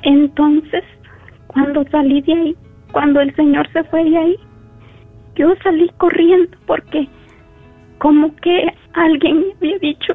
[0.02, 0.84] entonces
[1.46, 2.56] cuando salí de ahí
[2.92, 4.36] cuando el señor se fue de ahí
[5.34, 7.08] yo salí corriendo porque
[7.98, 10.14] como que alguien me había dicho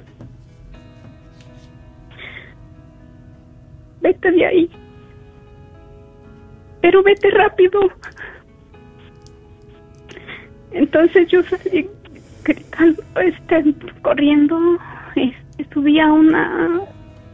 [4.02, 4.70] vete de ahí
[6.82, 7.80] pero vete rápido
[10.72, 11.90] entonces yo salí
[12.44, 14.60] gritando este corriendo
[15.16, 16.80] este, subí a una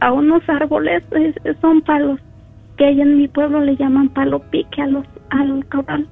[0.00, 2.18] a unos árboles es- son palos
[2.76, 5.06] que en mi pueblo le llaman palo pique a los
[5.40, 6.06] al corral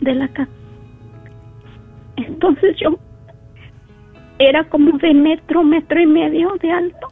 [0.00, 0.50] de la casa
[2.16, 2.98] entonces yo
[4.38, 7.08] era como de metro, metro y medio de alto.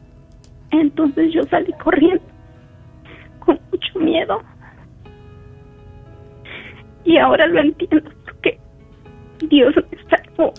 [0.71, 2.23] Entonces yo salí corriendo
[3.39, 4.41] con mucho miedo.
[7.03, 8.59] Y ahora lo entiendo porque
[9.49, 10.53] Dios me salvó.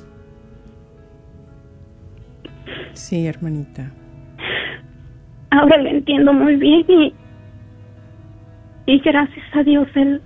[2.94, 3.92] Sí, hermanita.
[5.50, 7.14] Ahora lo entiendo muy bien y,
[8.86, 10.20] y gracias a Dios él,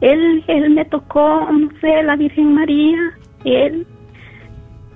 [0.00, 2.98] él, él me tocó, no sé, la Virgen María,
[3.44, 3.86] él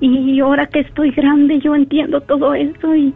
[0.00, 3.14] y ahora que estoy grande yo entiendo todo eso y,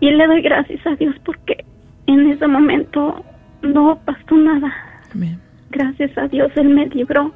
[0.00, 1.64] y le doy gracias a Dios porque
[2.06, 3.24] en ese momento
[3.62, 4.72] no pasó nada.
[5.14, 5.38] Amén.
[5.70, 7.32] Gracias a Dios Él me libró.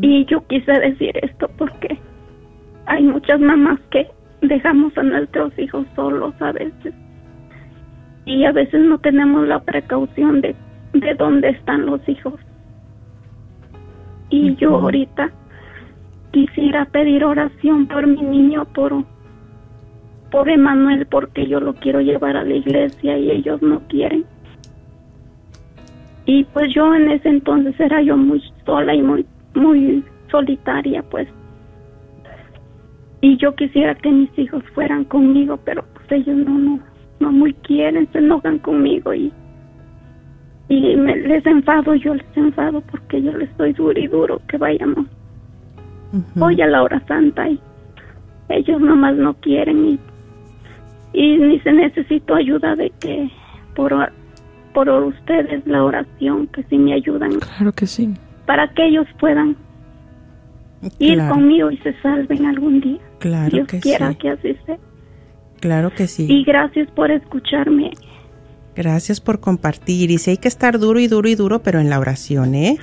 [0.00, 1.98] Y yo quise decir esto porque
[2.86, 4.06] hay muchas mamás que
[4.42, 6.94] dejamos a nuestros hijos solos a veces.
[8.24, 10.54] Y a veces no tenemos la precaución de,
[10.92, 12.34] de dónde están los hijos.
[14.30, 15.30] Y yo ahorita
[16.30, 19.04] quisiera pedir oración por mi niño, por,
[20.30, 24.24] por Emanuel, porque yo lo quiero llevar a la iglesia y ellos no quieren.
[26.26, 31.28] Y pues yo en ese entonces era yo muy sola y muy, muy solitaria, pues.
[33.20, 36.80] Y yo quisiera que mis hijos fueran conmigo, pero pues ellos no, no,
[37.18, 39.32] no muy quieren, se enojan conmigo y,
[40.70, 44.56] y me, les enfado, yo les enfado porque yo les doy duro y duro que
[44.56, 45.04] vayamos
[46.40, 47.60] hoy a la hora santa y
[48.48, 49.98] ellos nomás no quieren y,
[51.12, 53.28] y ni se necesito ayuda de que
[53.74, 53.92] por,
[54.72, 58.14] por ustedes la oración que si me ayudan Claro que sí.
[58.46, 59.56] para que ellos puedan
[61.00, 63.00] ir conmigo y se salven algún día.
[63.18, 64.16] Claro Dios que quiera sí.
[64.18, 64.78] que así sea.
[65.60, 66.26] Claro que sí.
[66.28, 67.90] Y gracias por escucharme.
[68.74, 70.10] Gracias por compartir.
[70.10, 72.78] Y sí hay que estar duro y duro y duro, pero en la oración, ¿eh?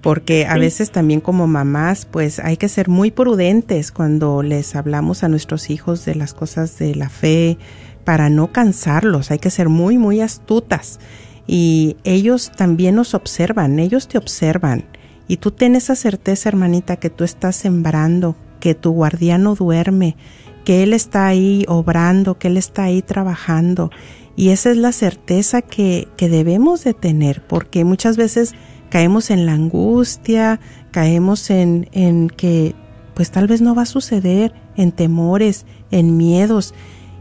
[0.00, 0.60] Porque a Sí.
[0.60, 5.70] veces también como mamás, pues hay que ser muy prudentes cuando les hablamos a nuestros
[5.70, 7.56] hijos de las cosas de la fe
[8.04, 9.30] para no cansarlos.
[9.30, 10.98] Hay que ser muy, muy astutas.
[11.46, 14.84] Y ellos también nos observan, ellos te observan.
[15.28, 20.16] Y tú ten esa certeza, hermanita, que tú estás sembrando, que tu guardiano duerme,
[20.64, 23.90] que Él está ahí obrando, que Él está ahí trabajando.
[24.36, 28.54] Y esa es la certeza que, que debemos de tener, porque muchas veces
[28.88, 30.60] caemos en la angustia,
[30.90, 32.74] caemos en, en que
[33.14, 36.74] pues tal vez no va a suceder, en temores, en miedos,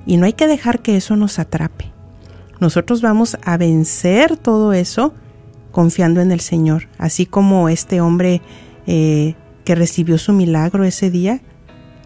[0.05, 1.91] y no hay que dejar que eso nos atrape.
[2.59, 5.13] Nosotros vamos a vencer todo eso
[5.71, 8.41] confiando en el Señor, así como este hombre
[8.87, 11.41] eh, que recibió su milagro ese día,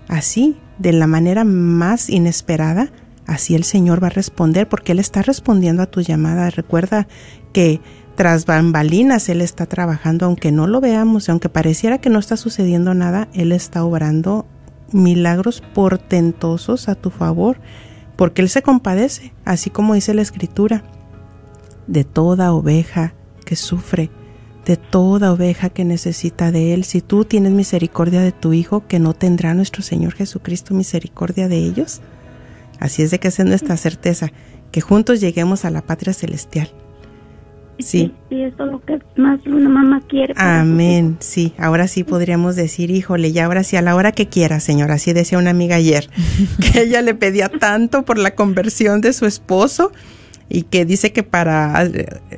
[0.08, 2.91] así, de la manera más inesperada,
[3.26, 6.49] así el Señor va a responder porque Él está respondiendo a tu llamada.
[6.49, 7.07] Recuerda
[7.53, 7.82] que
[8.15, 12.93] tras bambalinas Él está trabajando, aunque no lo veamos, aunque pareciera que no está sucediendo
[12.93, 14.45] nada, Él está obrando
[14.91, 17.59] milagros portentosos a tu favor,
[18.15, 20.84] porque Él se compadece, así como dice la Escritura,
[21.88, 23.13] de toda oveja
[23.45, 24.09] que sufre,
[24.65, 26.86] de toda oveja que necesita de Él.
[26.86, 31.57] Si tú tienes misericordia de tu Hijo, que no tendrá nuestro Señor Jesucristo misericordia de
[31.57, 32.01] ellos.
[32.80, 34.32] Así es de que esa es nuestra certeza,
[34.71, 36.69] que juntos lleguemos a la patria celestial.
[37.80, 38.13] Sí.
[38.30, 40.34] Sí, eso es lo que más una mamá quiere.
[40.38, 41.17] Amén.
[41.19, 44.91] Sí, ahora sí podríamos decir, híjole, ya ahora sí a la hora que quiera, Señor.
[44.91, 46.09] Así decía una amiga ayer,
[46.73, 49.91] que ella le pedía tanto por la conversión de su esposo
[50.47, 51.89] y que dice que para,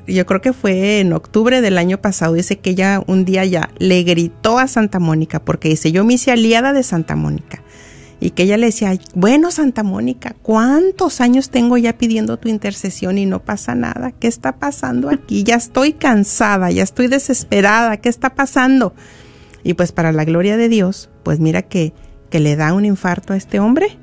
[0.07, 3.69] yo creo que fue en octubre del año pasado, dice que ella un día ya
[3.79, 7.63] le gritó a Santa Mónica, porque dice, yo me hice aliada de Santa Mónica.
[8.19, 13.17] Y que ella le decía, bueno Santa Mónica, ¿cuántos años tengo ya pidiendo tu intercesión
[13.17, 14.11] y no pasa nada?
[14.11, 15.43] ¿Qué está pasando aquí?
[15.43, 18.93] Ya estoy cansada, ya estoy desesperada, ¿qué está pasando?
[19.63, 21.93] Y pues para la gloria de Dios, pues mira que,
[22.31, 23.99] que le da un infarto a este hombre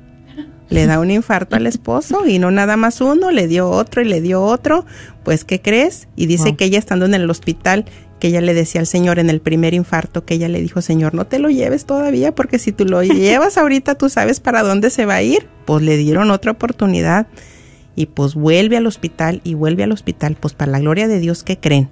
[0.69, 4.05] le da un infarto al esposo y no nada más uno, le dio otro y
[4.05, 4.85] le dio otro,
[5.23, 6.07] pues ¿qué crees?
[6.15, 7.85] Y dice que ella estando en el hospital,
[8.25, 11.13] que ella le decía al Señor en el primer infarto, que ella le dijo, Señor,
[11.13, 14.89] no te lo lleves todavía, porque si tú lo llevas ahorita, tú sabes para dónde
[14.89, 15.47] se va a ir.
[15.65, 17.27] Pues le dieron otra oportunidad
[17.95, 21.43] y pues vuelve al hospital y vuelve al hospital, pues para la gloria de Dios,
[21.43, 21.91] ¿qué creen?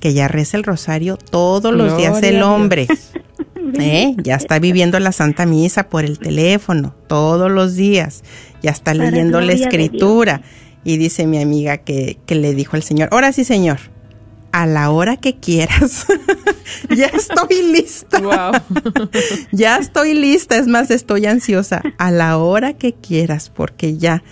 [0.00, 2.86] Que ya reza el rosario todos los días el hombre.
[3.78, 4.14] ¿Eh?
[4.22, 8.24] Ya está viviendo la Santa Misa por el teléfono todos los días.
[8.62, 10.40] Ya está leyendo la escritura.
[10.82, 13.80] Y dice mi amiga que, que le dijo al Señor, ahora sí, Señor,
[14.54, 16.06] a la hora que quieras.
[16.96, 18.22] ya estoy lista.
[19.52, 21.82] ya estoy lista, es más, estoy ansiosa.
[21.98, 24.22] A la hora que quieras, porque ya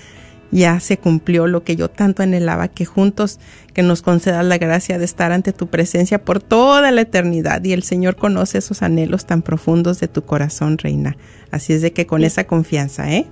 [0.52, 3.40] ya se cumplió lo que yo tanto anhelaba, que juntos
[3.72, 7.72] que nos concedas la gracia de estar ante tu presencia por toda la eternidad y
[7.72, 11.16] el Señor conoce esos anhelos tan profundos de tu corazón, Reina.
[11.50, 13.26] Así es de que con esa confianza, ¿eh?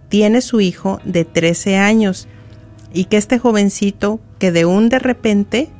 [0.08, 2.28] tiene su hijo de 13 años
[2.92, 5.70] y que este jovencito que de un de repente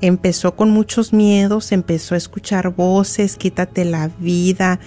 [0.00, 4.80] empezó con muchos miedos, empezó a escuchar voces, quítate la vida,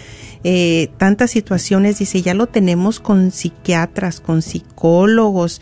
[0.43, 5.61] eh, tantas situaciones, dice, ya lo tenemos con psiquiatras, con psicólogos,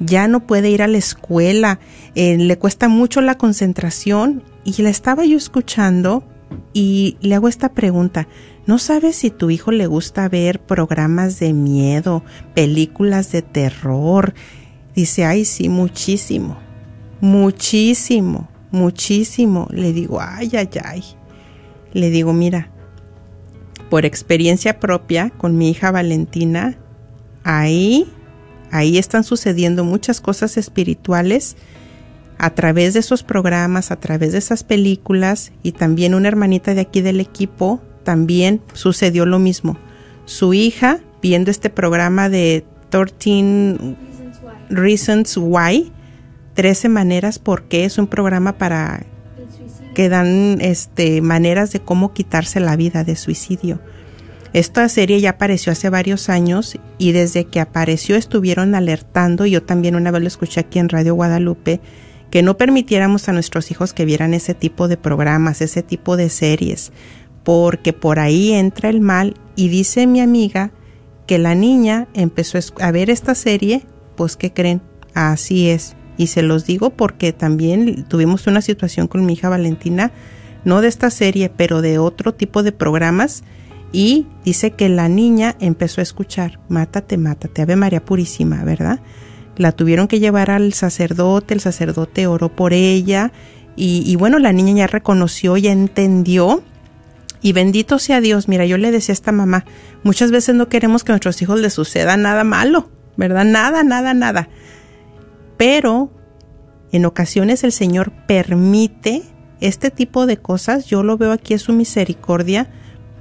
[0.00, 1.78] ya no puede ir a la escuela,
[2.14, 6.24] eh, le cuesta mucho la concentración y la estaba yo escuchando
[6.72, 8.28] y le hago esta pregunta,
[8.66, 12.24] ¿no sabes si tu hijo le gusta ver programas de miedo,
[12.54, 14.34] películas de terror?
[14.94, 16.58] Dice, ay, sí, muchísimo,
[17.20, 19.68] muchísimo muchísimo.
[19.70, 21.04] Le digo, ay, ay, ay.
[21.94, 22.68] Le digo, mira,
[23.88, 26.76] por experiencia propia con mi hija Valentina,
[27.44, 28.12] ahí,
[28.70, 31.56] ahí están sucediendo muchas cosas espirituales
[32.38, 36.80] a través de esos programas, a través de esas películas y también una hermanita de
[36.82, 39.78] aquí del equipo también sucedió lo mismo.
[40.26, 43.96] Su hija, viendo este programa de 13
[44.68, 45.92] Reasons Why,
[46.54, 49.04] 13 maneras porque es un programa para
[49.94, 53.80] que dan este maneras de cómo quitarse la vida de suicidio.
[54.54, 59.96] Esta serie ya apareció hace varios años y desde que apareció estuvieron alertando, yo también
[59.96, 61.80] una vez lo escuché aquí en Radio Guadalupe,
[62.30, 66.30] que no permitiéramos a nuestros hijos que vieran ese tipo de programas, ese tipo de
[66.30, 66.92] series,
[67.42, 70.70] porque por ahí entra el mal y dice mi amiga
[71.26, 73.82] que la niña empezó a ver esta serie,
[74.14, 74.82] pues ¿qué creen?
[75.14, 80.12] Así es, Y se los digo porque también tuvimos una situación con mi hija Valentina,
[80.64, 83.42] no de esta serie, pero de otro tipo de programas.
[83.94, 88.98] Y dice que la niña empezó a escuchar, mátate, mátate, Ave María Purísima, ¿verdad?
[89.56, 93.30] La tuvieron que llevar al sacerdote, el sacerdote oró por ella
[93.76, 96.64] y, bueno, la niña ya reconoció, ya entendió
[97.40, 98.48] y bendito sea Dios.
[98.48, 99.64] Mira, yo le decía a esta mamá,
[100.02, 103.44] muchas veces no queremos que a nuestros hijos les suceda nada malo, ¿verdad?
[103.44, 104.48] Nada, nada, nada.
[105.56, 106.10] Pero
[106.90, 109.22] en ocasiones el Señor permite
[109.60, 110.86] este tipo de cosas.
[110.86, 112.68] Yo lo veo aquí es su misericordia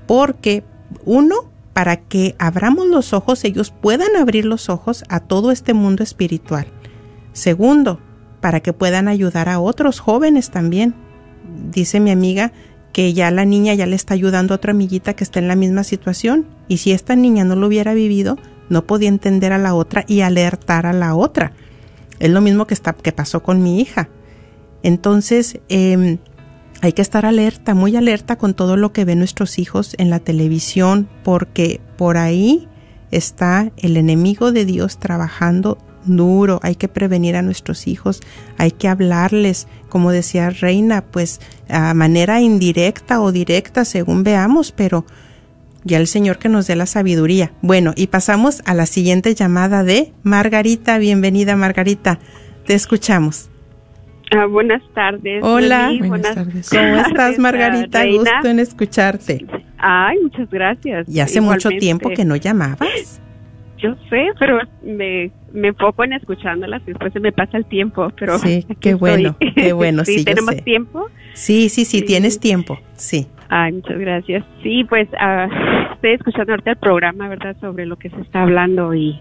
[0.05, 0.63] porque
[1.05, 1.35] uno,
[1.73, 6.67] para que abramos los ojos, ellos puedan abrir los ojos a todo este mundo espiritual.
[7.33, 7.99] Segundo,
[8.41, 10.93] para que puedan ayudar a otros jóvenes también.
[11.71, 12.51] Dice mi amiga
[12.91, 15.55] que ya la niña ya le está ayudando a otra amiguita que está en la
[15.55, 16.45] misma situación.
[16.67, 18.37] Y si esta niña no lo hubiera vivido,
[18.69, 21.53] no podía entender a la otra y alertar a la otra.
[22.19, 24.09] Es lo mismo que, está, que pasó con mi hija.
[24.83, 26.17] Entonces, eh,
[26.83, 30.19] hay que estar alerta, muy alerta con todo lo que ven nuestros hijos en la
[30.19, 32.67] televisión, porque por ahí
[33.09, 38.19] está el enemigo de Dios trabajando duro, hay que prevenir a nuestros hijos,
[38.57, 45.05] hay que hablarles, como decía Reina, pues a manera indirecta o directa, según veamos, pero
[45.85, 47.53] ya el Señor que nos dé la sabiduría.
[47.61, 50.97] Bueno, y pasamos a la siguiente llamada de Margarita.
[50.97, 52.19] Bienvenida, Margarita.
[52.65, 53.52] Te escuchamos.
[54.35, 55.43] Ah, buenas tardes.
[55.43, 56.07] Hola, Lili.
[56.07, 56.69] buenas tardes.
[56.69, 57.99] ¿Cómo estás, Margarita?
[58.01, 58.17] Reina.
[58.31, 59.45] Gusto en escucharte.
[59.77, 61.07] Ay, muchas gracias.
[61.07, 63.21] Y hace mucho tiempo que no llamabas.
[63.77, 68.09] Yo sé, pero me, me enfoco en escuchándolas y después se me pasa el tiempo,
[68.17, 68.93] pero Sí, qué estoy.
[68.93, 70.61] bueno, qué bueno, sí, yo ¿tenemos sé.
[70.61, 71.09] tiempo?
[71.33, 72.05] Sí, sí, sí, Sí.
[72.05, 72.79] tienes tiempo.
[72.93, 73.27] Sí.
[73.49, 74.45] Ay, muchas gracias.
[74.63, 75.47] Sí, pues ah,
[75.95, 77.57] estoy escuchando ahorita el programa, ¿verdad?
[77.59, 79.19] Sobre lo que se está hablando y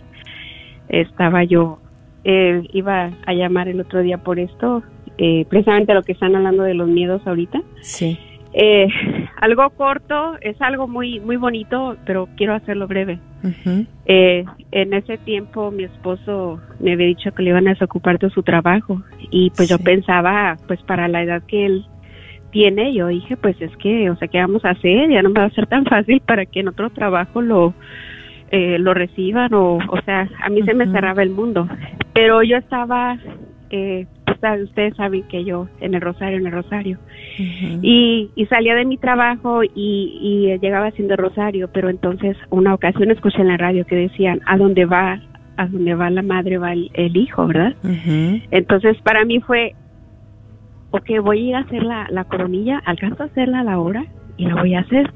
[0.88, 1.80] estaba yo,
[2.24, 4.82] eh, iba a llamar el otro día por esto,
[5.18, 7.62] eh, precisamente lo que están hablando de los miedos ahorita.
[7.80, 8.18] Sí.
[8.54, 8.86] Eh,
[9.40, 13.18] algo corto, es algo muy muy bonito, pero quiero hacerlo breve.
[14.06, 18.30] Eh, en ese tiempo mi esposo me había dicho que le iban a desocupar de
[18.30, 19.02] su trabajo
[19.32, 21.84] y pues yo pensaba, pues para la edad que él
[22.52, 25.10] tiene, yo dije, pues es que, o sea, ¿qué vamos a hacer?
[25.10, 27.74] Ya no me va a ser tan fácil para que en otro trabajo lo
[28.52, 31.66] eh, lo reciban o, o sea, a mí se me cerraba el mundo.
[32.12, 33.18] Pero yo estaba,
[33.70, 36.98] eh, pues, sabe- ustedes saben que yo en el Rosario, en el Rosario,
[37.82, 43.10] y, y salía de mi trabajo y, y llegaba haciendo rosario, pero entonces una ocasión
[43.10, 45.18] escuché en la radio que decían, a dónde va,
[45.56, 47.74] a dónde va la madre va el, el hijo, ¿verdad?
[48.50, 49.74] Entonces para mí fue,
[50.90, 54.04] ok, voy a ir a hacer la, la coronilla, alcanzo a hacerla a la hora
[54.36, 55.10] y la voy a hacer.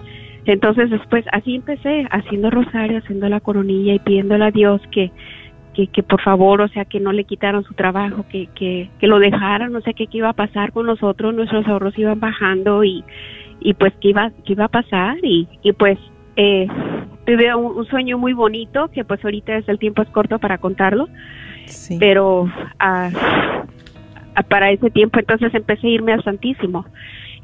[0.46, 5.10] Entonces después así empecé, haciendo rosario, haciendo la coronilla y pidiéndole a Dios que,
[5.74, 9.06] que, que por favor, o sea, que no le quitaran su trabajo, que, que, que
[9.08, 12.84] lo dejaran, no sé qué, qué iba a pasar con nosotros, nuestros ahorros iban bajando
[12.84, 13.04] y,
[13.60, 15.98] y pues qué iba, qué iba a pasar y, y pues
[16.36, 16.68] eh,
[17.26, 20.58] tuve un, un sueño muy bonito que pues ahorita es el tiempo es corto para
[20.58, 21.08] contarlo,
[21.66, 21.96] Sí.
[21.98, 23.10] pero ah,
[24.36, 26.86] ah, para ese tiempo entonces empecé a irme al Santísimo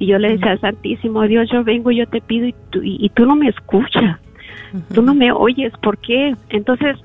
[0.02, 2.96] y yo le decía al Santísimo, Dios, yo vengo, yo te pido y tú, y,
[3.04, 4.18] y tú no me escuchas,
[4.94, 6.34] tú no me oyes, ¿por qué?
[6.50, 6.96] Entonces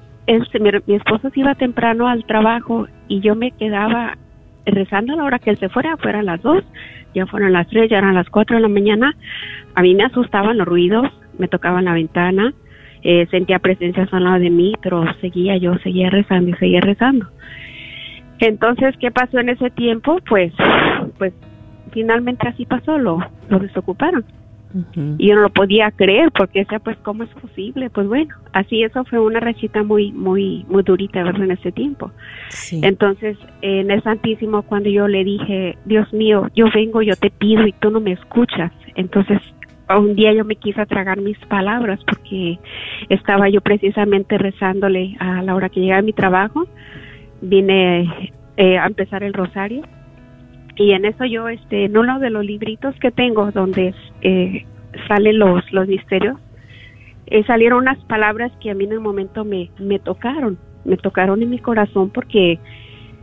[0.51, 4.17] se- mi, mi esposo se iba temprano al trabajo y yo me quedaba
[4.65, 6.63] rezando a la hora que él se fuera, fueran las dos,
[7.13, 9.13] ya fueron las tres, ya eran las cuatro de la mañana,
[9.75, 12.51] a mí me asustaban los ruidos, me tocaban la ventana,
[13.03, 17.27] eh, sentía presencias al lado de mí, pero seguía yo, seguía rezando y seguía rezando.
[18.39, 20.19] Entonces, ¿qué pasó en ese tiempo?
[20.27, 20.51] Pues,
[21.17, 21.33] pues
[21.91, 23.19] finalmente así pasó, lo,
[23.49, 24.25] lo desocuparon.
[25.17, 27.89] Y yo no lo podía creer porque decía, pues, ¿cómo es posible?
[27.89, 31.43] Pues bueno, así eso fue una rachita muy, muy, muy durita, ¿verdad?
[31.43, 32.11] En ese tiempo.
[32.49, 32.81] Sí.
[32.83, 37.65] Entonces, en el Santísimo, cuando yo le dije, Dios mío, yo vengo, yo te pido
[37.65, 38.71] y tú no me escuchas.
[38.95, 39.39] Entonces,
[39.89, 42.59] un día yo me quise tragar mis palabras porque
[43.09, 46.67] estaba yo precisamente rezándole a la hora que llegaba a mi trabajo.
[47.41, 49.83] Vine eh, a empezar el rosario
[50.77, 54.65] y en eso yo, este, en uno de los libritos que tengo donde eh,
[55.07, 56.37] salen los, los misterios,
[57.27, 61.41] eh, salieron unas palabras que a mí en el momento me, me tocaron, me tocaron
[61.41, 62.59] en mi corazón porque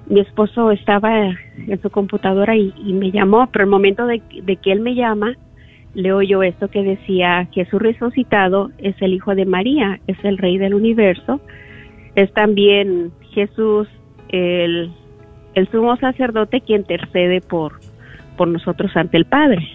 [0.07, 1.30] mi esposo estaba
[1.66, 5.34] en su computadora y, me llamó, pero el momento de, de que él me llama,
[5.94, 10.59] leo yo esto que decía, Jesús resucitado es el Hijo de María, es el Rey
[10.59, 11.40] del universo,
[12.16, 13.88] es también Jesús,
[14.28, 14.90] el,
[15.55, 17.80] el sumo sacerdote, quien intercede por,
[18.36, 19.66] por nosotros ante el Padre.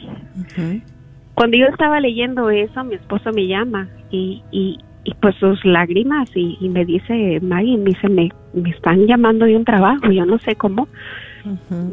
[1.34, 6.30] Cuando yo estaba leyendo eso, mi esposo me llama y, y, y pues sus lágrimas
[6.36, 10.26] y, y me dice, Maggie, me dice, me, me están llamando de un trabajo, yo
[10.26, 10.88] no sé cómo,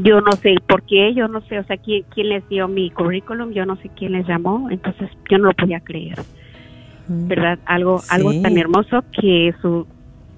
[0.02, 2.90] yo no sé por qué, yo no sé, o sea, quién, quién les dio mi
[2.90, 6.18] currículum, yo no sé quién les llamó, entonces yo no lo podía creer,
[7.08, 7.60] ¿verdad?
[7.64, 9.86] Algo, algo tan hermoso que su,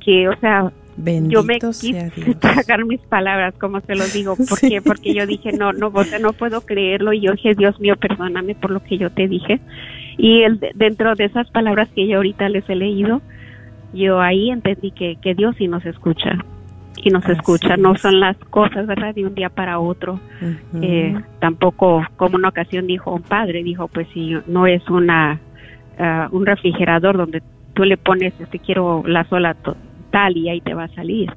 [0.01, 0.70] que, o sea,
[1.05, 4.68] yo me quise tragar mis palabras, como se los digo, ¿por Sí.
[4.68, 4.82] qué?
[4.82, 8.55] Porque yo dije, no, no, sea, no puedo creerlo y yo dije, Dios mío, perdóname
[8.55, 9.61] por lo que yo te dije.
[10.16, 13.20] Y el, dentro de esas palabras que yo ahorita les he leído,
[13.92, 16.44] yo ahí entendí que, que Dios sí nos escucha
[17.05, 19.14] y nos Así escucha, no son las cosas, ¿verdad?
[19.14, 20.18] De un día para otro.
[20.82, 25.38] Eh, tampoco, como una ocasión dijo un padre, dijo, pues si no es una
[25.99, 27.42] ah, un refrigerador donde
[27.74, 29.55] tú le pones, este quiero la sola
[30.11, 31.30] tal y ahí te va a salir.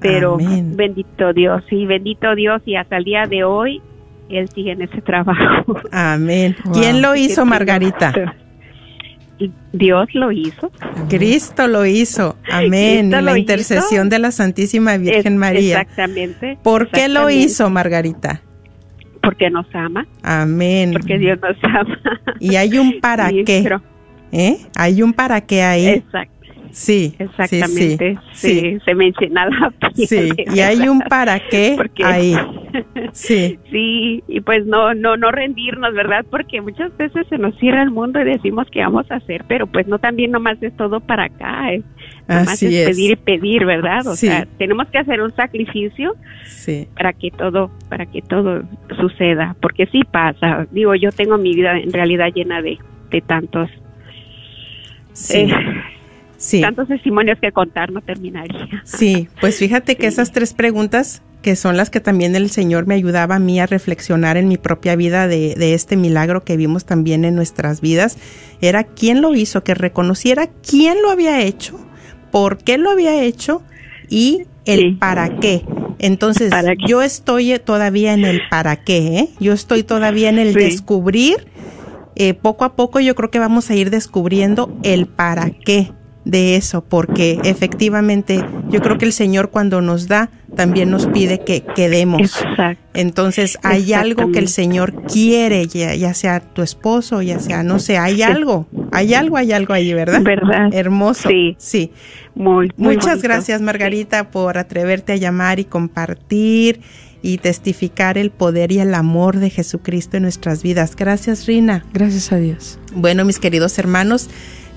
[0.00, 0.76] Pero Amén.
[0.76, 3.82] bendito Dios, sí, bendito Dios y hasta el día de hoy
[4.30, 5.76] él sigue en ese trabajo.
[5.92, 6.54] Amén.
[6.72, 8.12] ¿Quién lo hizo, Margarita?
[9.72, 10.70] Dios lo hizo.
[11.08, 12.36] Cristo lo hizo.
[12.50, 13.08] Amén.
[13.08, 13.38] Y lo la hizo.
[13.38, 15.80] intercesión de la Santísima Virgen Es- María.
[15.80, 16.58] Exactamente.
[16.62, 18.42] ¿Por qué lo hizo, Margarita?
[19.22, 20.92] Porque nos ama, Amén.
[20.92, 21.98] porque Dios nos ama.
[22.40, 23.60] Y hay un para Y qué.
[23.64, 23.82] pero-
[24.30, 24.58] ¿Eh?
[24.76, 25.86] Hay un para qué ahí.
[25.88, 26.37] Exacto.
[26.70, 27.14] Sí.
[27.18, 28.60] Exactamente, Sí.
[28.60, 30.06] sí, se me la piel.
[30.08, 30.28] Sí.
[30.54, 32.34] Y hay un para qué Porque- ahí.
[33.12, 33.58] Sí.
[33.70, 36.24] Sí, y pues no, no, no rendirnos, ¿verdad?
[36.30, 39.66] Porque muchas veces se nos cierra el mundo y decimos qué vamos a hacer, pero
[39.66, 41.82] pues no también nomás es todo para acá, es,
[42.28, 44.06] nomás Así es pedir y pedir, ¿verdad?
[44.06, 44.26] O Sí.
[44.26, 46.14] sea, tenemos que hacer un sacrificio
[46.44, 46.86] Sí.
[46.94, 48.62] para que todo, para que todo
[49.00, 50.66] suceda, porque sí pasa.
[50.70, 52.78] Digo, yo tengo mi vida en realidad llena de,
[53.10, 53.70] de tantos,
[55.12, 55.38] Sí.
[55.50, 55.54] eh,
[56.38, 56.60] Sí.
[56.62, 58.66] tantos testimonios que contar, no terminaría.
[58.84, 62.94] Sí, pues fíjate que esas tres preguntas, que son las que también el Señor me
[62.94, 66.84] ayudaba a mí a reflexionar en mi propia vida de, de este milagro que vimos
[66.84, 68.16] también en nuestras vidas,
[68.60, 71.78] era quién lo hizo, que reconociera quién lo había hecho,
[72.32, 73.62] por qué lo había hecho
[74.08, 74.90] y el Sí.
[75.00, 75.64] para qué.
[75.98, 76.84] Entonces, ¿Para qué?
[76.86, 79.28] yo estoy todavía en el para qué, ¿eh?
[79.40, 80.60] Yo estoy todavía en el Sí.
[80.60, 81.48] descubrir.
[82.16, 85.92] Eh, poco a poco yo creo que vamos a ir descubriendo el para qué
[86.28, 91.40] de eso, porque efectivamente yo creo que el Señor cuando nos da también nos pide
[91.40, 92.20] que quedemos.
[92.20, 92.82] Exacto.
[92.92, 94.48] Entonces hay algo que el.
[94.48, 99.36] Señor quiere, ya, ya sea tu esposo, ya sea, no sé, hay algo, hay algo,
[99.36, 100.22] hay algo ahí, ¿verdad?
[100.22, 100.72] ¿Verdad?
[100.72, 101.28] Hermoso.
[101.28, 101.54] Sí.
[101.58, 101.92] Sí.
[102.34, 103.28] Muy, muy Muchas bonito.
[103.28, 106.80] gracias, Margarita, por atreverte a llamar y compartir
[107.22, 110.94] y testificar el poder y el amor de Jesucristo en nuestras vidas.
[110.96, 111.84] Gracias, Rina.
[111.92, 112.78] Gracias a Dios.
[112.94, 114.28] Bueno, mis queridos hermanos,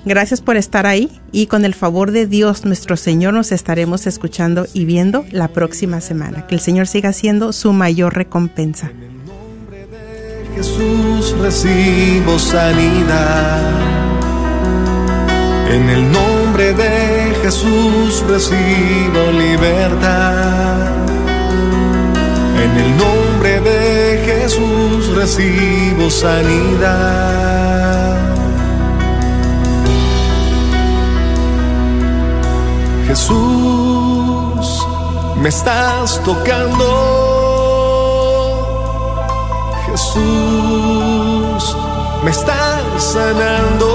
[0.04, 4.66] gracias por estar ahí y con el favor de Dios, nuestro Señor, nos estaremos escuchando
[4.72, 6.46] y viendo la próxima semana.
[6.46, 8.90] Que el Señor siga siendo su mayor recompensa.
[10.54, 13.62] Jesús recibo sanidad.
[15.70, 20.88] En el nombre de Jesús recibo libertad.
[22.62, 27.52] En el nombre de Jesús recibo sanidad.
[33.06, 34.86] Jesús,
[35.36, 36.86] me estás tocando.
[39.86, 41.76] Jesús,
[42.24, 43.88] me estás sanando.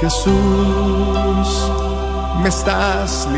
[0.00, 1.70] Jesús,
[2.42, 3.28] me estás.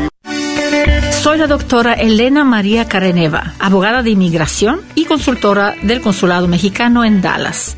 [1.21, 7.21] Soy la doctora Elena María Careneva, abogada de inmigración y consultora del Consulado Mexicano en
[7.21, 7.77] Dallas.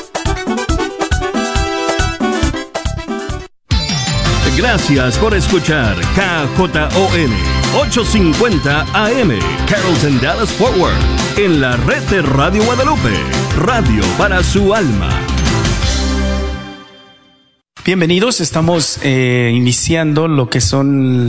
[4.57, 7.31] Gracias por escuchar KJON
[7.79, 9.31] 850 AM
[9.65, 10.93] Carrollton Dallas Forward
[11.37, 13.13] en la red de Radio Guadalupe,
[13.57, 15.09] radio para su alma.
[17.83, 21.19] Bienvenidos, estamos eh, iniciando lo que son